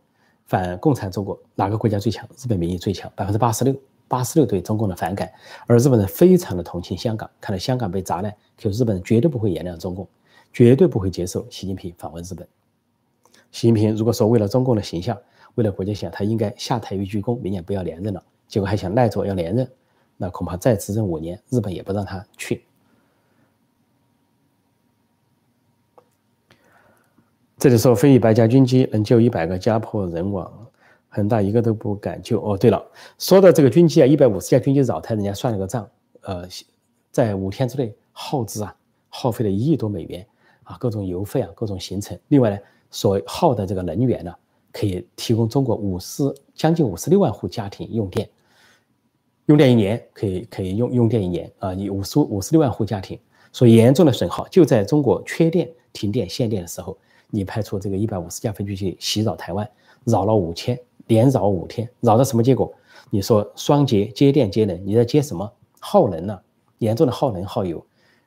[0.45, 2.29] 反共产中国哪个国家最强？
[2.37, 3.75] 日本民意最强，百分之八十六，
[4.09, 5.33] 八十六对中共的反感。
[5.67, 10.07] 而日本人非常的同情香港，看到香港被砸烂，就日本人绝对不会原谅中共，
[10.53, 12.47] 绝对不会接受习近平访问日本。
[13.55, 15.17] 习近平如果说为了中共的形象，
[15.55, 18.21] 为了国家形象，他应该下台一鞠躬，明年不要连任了。
[18.49, 19.71] 结果还想赖着要连任，
[20.17, 22.65] 那恐怕再执政五年，日本也不让他去。
[27.57, 30.67] 这里说飞一百架军机能救一百个家破人亡，
[31.09, 32.43] 恒大一个都不敢救。
[32.43, 32.85] 哦，对了，
[33.21, 35.89] 说到这个军机啊，一百五十架军机扰台，人家算了个账，
[36.23, 36.45] 呃，
[37.13, 38.75] 在五天之内耗资啊，
[39.09, 40.27] 耗费了一亿多美元
[40.65, 42.19] 啊，各种油费啊，各种行程。
[42.27, 42.59] 另外呢，
[42.95, 44.33] 所耗的这个能源呢，
[44.73, 46.23] 可以提供中国五十
[46.55, 48.31] 将近五十六万户家庭用电，
[49.47, 53.19] 用电一年可以可以用用电一年啊，你五十五十六万户家庭，
[53.53, 56.97] 所严重的损耗就在中国缺电、停电、限电的时候。
[57.31, 59.69] 你派出这个一百五十架飞机去袭扰台湾，
[60.05, 60.79] 扰了五天，
[61.09, 62.73] 连扰五天，扰到什么结果？
[63.11, 65.53] 你说双节接电接能，你在接什么？
[65.81, 66.41] 耗能呢？
[66.79, 67.85] 严重的耗能耗油，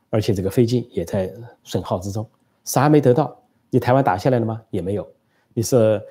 [0.10, 1.32] 而且这个飞机也在
[1.64, 2.28] 损耗之中，
[2.66, 3.34] 啥没得到？
[3.70, 4.62] 你台湾打下来了吗？
[4.70, 5.08] 也没有。
[5.54, 6.02] 你是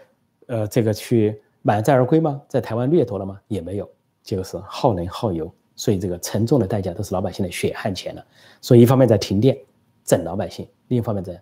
[0.46, 2.40] 呃这个去满载而归吗？
[2.48, 3.40] 在台湾掠夺了吗？
[3.48, 3.90] 也没有。
[4.22, 8.26] 就是耗能耗油，所以这个沉重的代价都是老百姓的血汗钱了。
[8.60, 9.56] 所以一方面在停电
[10.04, 11.40] 整老百姓，另一方面在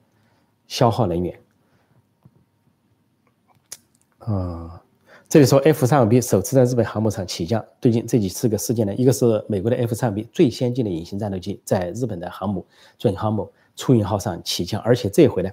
[0.67, 1.41] 消耗能源。
[4.19, 4.83] 啊，
[5.31, 12.67] 这里说 F 三五 B 首次在日本航母上起降，最近这几次个事件呢，一个是美国的 F 三五 B 最先进的隐形战斗机在日本的航母
[12.99, 15.51] 准航母出云号上起降，而且这回呢，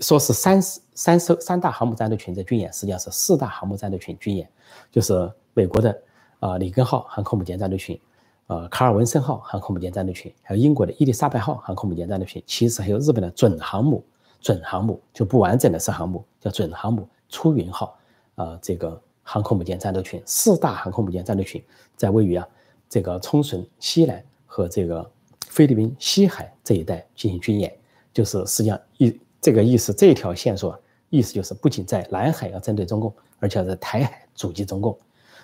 [0.00, 0.60] 说是三
[0.94, 4.48] 三艘三大航母战斗群在军演，实际上是四大航母战斗群军演，
[4.90, 6.02] 就是美国的
[6.40, 7.98] 啊里根号航空母舰战斗群，
[8.46, 14.04] 呃卡尔文森号航空母舰战斗群，还有英国的伊丽莎白号航空母舰战斗群，其实还有日本的准航母，
[14.40, 17.08] 准航母就不完整的是航母，叫准航母。
[17.28, 17.98] 出云号，
[18.36, 21.60] 啊，这个航空母舰战斗群，四大航空母舰战斗群
[21.96, 22.46] 在位于啊
[22.88, 25.10] 这个冲绳西南和这个
[25.48, 27.76] 菲律宾西海这一带进行军演，
[28.12, 30.76] 就是实际上一这个意思，这条线索
[31.08, 34.98] 意思就是不仅在南海要针对中共，而且要在台海阻击中共，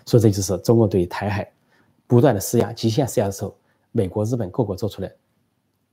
[0.05, 1.48] 所以这就是中共对台海
[2.09, 3.57] 不断的施压、极限施压的时候，
[3.92, 5.16] 美国、日本各国做出的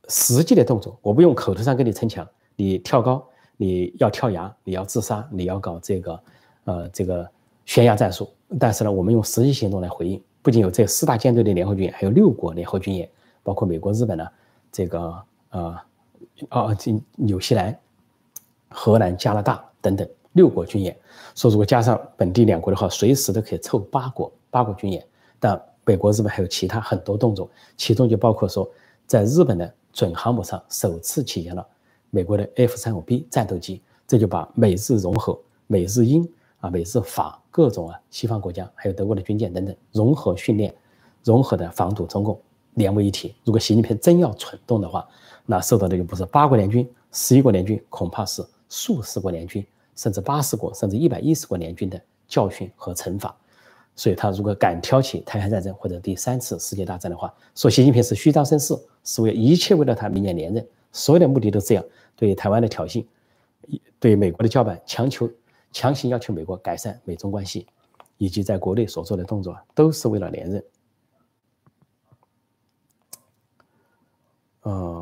[0.07, 0.97] 实际的动作。
[1.03, 3.23] 我不用口头上跟你逞强，你跳高。
[3.61, 6.23] 你要跳崖，你要自杀，你要搞这个，
[6.63, 7.29] 呃，这个
[7.65, 8.33] 悬崖战术。
[8.57, 10.19] 但是呢，我们用实际行动来回应。
[10.41, 13.07] 不仅有这四大舰队的联合军演，还有六国联合军演，
[13.43, 14.25] 包括美国、日本呢，
[14.71, 15.77] 这个呃，
[16.47, 17.77] 啊，这纽西兰、
[18.69, 20.95] 荷兰、加拿大等等六国军演。
[21.35, 25.05] 说如果加上本地两国的话，随时都可以凑八国八国军演。
[25.39, 28.69] 但美国、日本还有其他很多动作，其中就包括说，
[29.07, 31.65] 在日本的准航母上首次体现了。
[32.11, 36.27] 美国的 F 三五 B 战斗机，这就把美日融合、美日英
[36.59, 40.73] 啊、美日法各种啊西方国家，还有德国的军舰等等融合训练、
[41.23, 42.39] 融合的防堵中共
[42.73, 43.35] 连为一体。
[43.45, 45.07] 如果习近平真要蠢动的话，
[45.45, 49.65] 那受到的就不是八国联军、十一国联军，恐怕是数十国联军，
[49.95, 53.35] 甚至八十国、甚至一百一十国联军的教训和惩罚。
[53.95, 61.83] 所以他如果敢挑起台海战争或者第三次世界大战的话，说习近平是虚张声势，是为一切为了他明年连任，所有的目的都是这样。
[62.15, 63.05] 对台湾的挑衅，
[63.99, 65.29] 对美国的叫板，强求、
[65.73, 67.67] 强行要求美国改善美中关系，
[68.17, 70.63] 以及在国内所做的动作，都是为了连任。
[74.61, 74.98] 呃，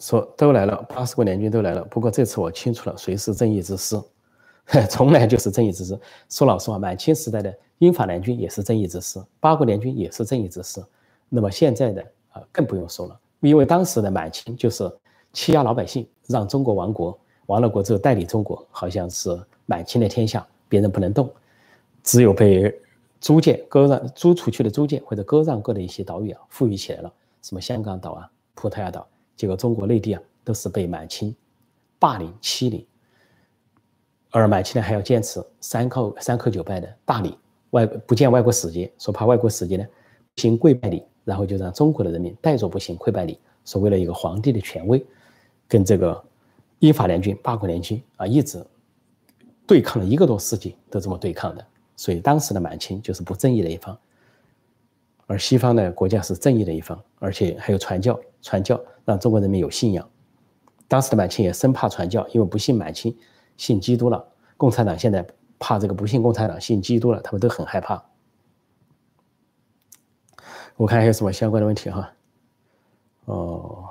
[0.00, 1.84] 说都来了，八十国联军都来了。
[1.84, 4.00] 不过这次我清楚了，谁是正义之师，
[4.90, 5.96] 从来就是正义之师。
[6.28, 10.82] 说老实话，满清时代的英法联军也是正义之师，八国联军也是正义之师。
[11.28, 13.20] 那么现在的啊，更不用说了。
[13.40, 14.90] 因为当时的满清就是
[15.32, 21.30] 欺压老百姓，让中国亡国，亡了国之后代理中国，好像是满清的天下，别人不能动，
[22.02, 22.74] 只有被
[23.20, 29.06] 租界割让、租出去的租界或者割让过的一些岛屿啊，富裕起来了，什么香港岛啊、葡萄牙岛，
[29.40, 31.34] 结果中国内地啊都是被满清
[31.98, 32.86] 霸凌欺凌，
[34.30, 37.38] 而满清呢还要坚持三叩三叩九拜的大礼，
[37.70, 39.86] 外不见外国使节，说怕外国使节呢
[40.36, 41.02] 行跪拜礼。
[41.24, 45.02] 然后就让中国的人民带着不行跪拜礼，所谓的一个皇帝的权威，
[45.68, 46.22] 跟这个
[46.80, 48.62] 英法联军、八国联军啊，一直
[49.66, 51.64] 对抗了一个多世纪，都这么对抗的。
[51.94, 53.96] 所以当时的满清就是不正义的一方，
[55.30, 60.10] 而西方的国家是正义的一方，而且还有传教，传教让中国人民有信仰。
[60.88, 63.16] 当时的满清也生怕传教，因为不信满清，
[63.56, 64.26] 信基督了。
[64.56, 65.24] 共产党现在
[65.56, 68.04] 怕这个不信共产党，信基督了，他们都很害怕。
[70.74, 72.12] 我看还有什么相关的问题哈？
[73.26, 73.84] 哦，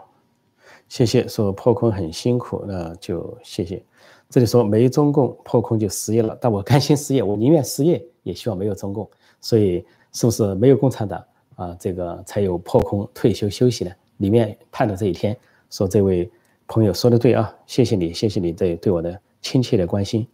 [0.89, 1.25] 谢谢。
[1.25, 3.81] 说破空很辛苦，那就谢谢。
[4.29, 9.09] 这里说没中共破空就失业了，但我甘心失业，我宁愿失业，也希望没有中共。
[9.39, 11.23] 所以是不是没有共产党
[11.55, 11.75] 啊？
[11.79, 13.91] 这个才有破空退休休息呢？
[14.17, 15.37] 里面盼着这一天。
[15.69, 16.29] 说这位
[16.67, 20.27] 朋友说的对啊，谢谢你，谢谢你对对我的亲切的关心，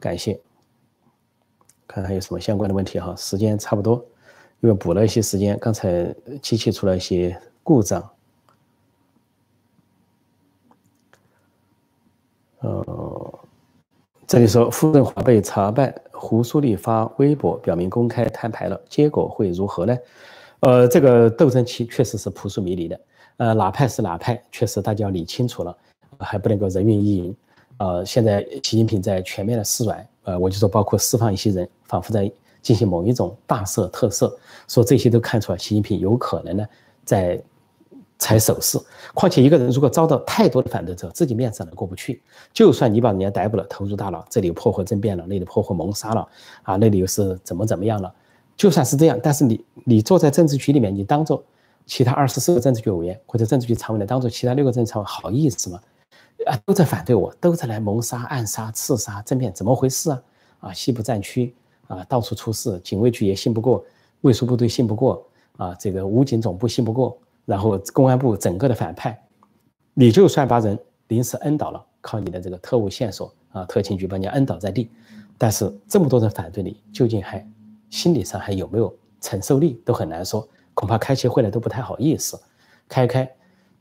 [0.00, 0.40] 感谢。
[1.86, 3.14] 看还有什么相关的问题哈？
[3.16, 4.04] 时间差不多。
[4.60, 8.10] 因为补了一些时间，刚才机器出了一些故障。
[12.60, 13.38] 呃，
[14.26, 15.94] 这里说傅政华被查办，
[16.24, 19.98] 胡苏立发微博表明公开摊牌了，结果会如何呢？
[20.60, 23.00] 呃，这个斗争期确实是扑朔迷离的，
[23.36, 25.76] 呃，哪派是哪派，确实大家要理清楚了，
[26.18, 27.36] 还不能够人云亦云。
[27.76, 34.32] 呃，现在习近平在全面的示软，呃，我就说包括释放一些人，仿佛在进行某一种大赦特赦，
[34.66, 36.66] 说这些都看出来习近平有可能呢
[37.04, 37.38] 在。
[38.18, 38.78] 才手势。
[39.12, 42.22] 况且一个人如果遭到太多的反对者，自己面子上都过不去。
[42.52, 46.28] 就算你把人家逮捕了，投入大牢，这里破获政变了，那里破获谋杀了，
[46.62, 48.12] 啊，那里又是怎么怎么样了？
[48.56, 51.42] 就算是这样，但是你你坐在政治局里面，你当做
[51.86, 55.80] 其他二十四个政治局委员或者政治局常委，当做其他六个政治常委，好意思吗？
[56.46, 60.22] 啊，都在反对我，都在来谋杀、暗杀、刺杀政变，怎么回事啊？
[60.60, 61.54] 啊，西部战区
[61.88, 63.84] 啊，到处出事，警卫局也信不过，
[64.22, 65.24] 卫戍部队信不过，
[65.56, 67.16] 啊，这个武警总部信不过。
[67.44, 69.22] 然后公安部整个的反派，
[69.92, 70.78] 你就算把人
[71.08, 74.90] 临时摁倒了，靠你的这个特务线索啊，特勤局把你摁倒在地，
[75.36, 77.46] 但是这么多人反对你，究竟还
[77.90, 82.40] 心理上还有没有承受力都很难说，恐怕开起会来都不太好意思。
[82.88, 83.30] 开开，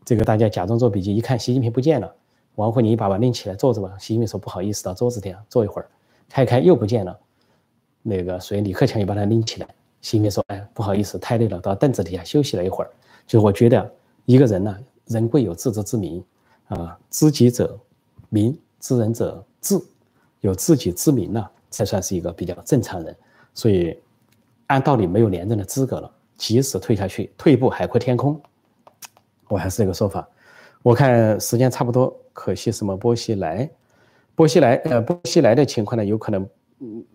[0.05, 2.13] 这个大家假装做笔记，一看习近平不见了，
[2.55, 3.95] 王沪宁一把把拎起来坐着吧。
[3.99, 5.89] 习近平说不好意思，到桌子底下坐一会儿。
[6.29, 7.17] 开开又不见了，
[8.01, 9.67] 那个所以李克强也把他拎起来。
[10.01, 12.89] 习近平说哎不好意思，太累了，到凳子底下休息了一会儿。
[13.25, 13.91] 就我觉得，
[14.25, 16.23] 一个人呢，人贵有自知之明，
[16.67, 17.79] 啊，知己者
[18.29, 19.79] 明，知人者智，
[20.41, 23.15] 有自己之明呢，才算是一个比较正常人。
[23.53, 23.97] 所以，
[24.67, 28.39] 按道理没有连任的资格了，即使退下去，退一步海阔天空，
[29.47, 30.27] 我还是这个说法。
[30.81, 33.69] 我看时间差不多，可惜什么波西来，
[34.35, 36.47] 波西来，呃，波西来的情况呢，有可能，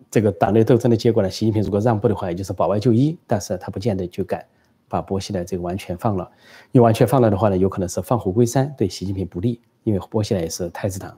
[0.09, 4.43] 这个党内斗争的结果呢，习近平如果让步的话，也就是保外就医，但是他不见得就敢。
[4.89, 6.29] 把波西来这个完全放了，
[6.71, 9.61] 你完全放了的话呢，有可能是放虎归山，对习近平不利。
[9.85, 11.17] 因为波西来也是太子党。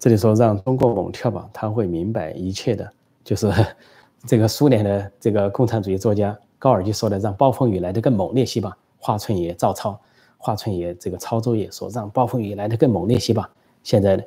[0.00, 2.92] 这里说让中国猛跳吧，他会明白一切的。
[3.22, 3.50] 就是
[4.26, 8.76] 这个苏联的这个共产主义作家高尔基说的，让暴风雨来得更猛烈些吧。
[8.98, 9.98] 华春莹照抄，
[10.38, 13.48] 华春莹这个抄作业说让暴风雨来得更猛烈些吧。
[13.84, 14.22] 现在呢，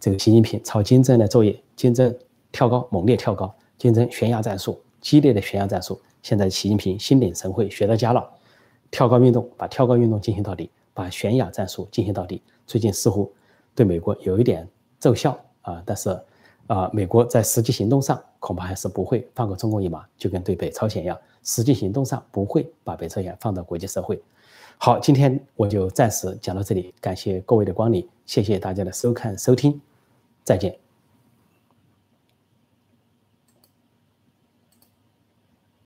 [0.00, 2.12] 这个习近平抄金正的作业，金正
[2.50, 6.00] 跳高，猛烈跳高，金正悬崖战术，激烈的悬崖战术。
[6.26, 8.28] 现在习近平心领神会，学到家了，
[8.90, 12.42] 跳高运动把跳高运动进行到底，把悬崖战术进行到底。
[12.66, 13.32] 最近似乎
[13.76, 14.68] 对美国有一点
[14.98, 16.20] 奏效啊，但是
[16.66, 24.20] 啊，美国在实际行动上恐怕还是不会放过中国一马，就跟对北朝鲜一样，实际行动上不会把北朝鲜放到国际社会。
[24.78, 29.80] 好，今天我就暂时讲到这里，感谢各位的光临，谢谢大家的收看收听，
[30.42, 30.85] 再见。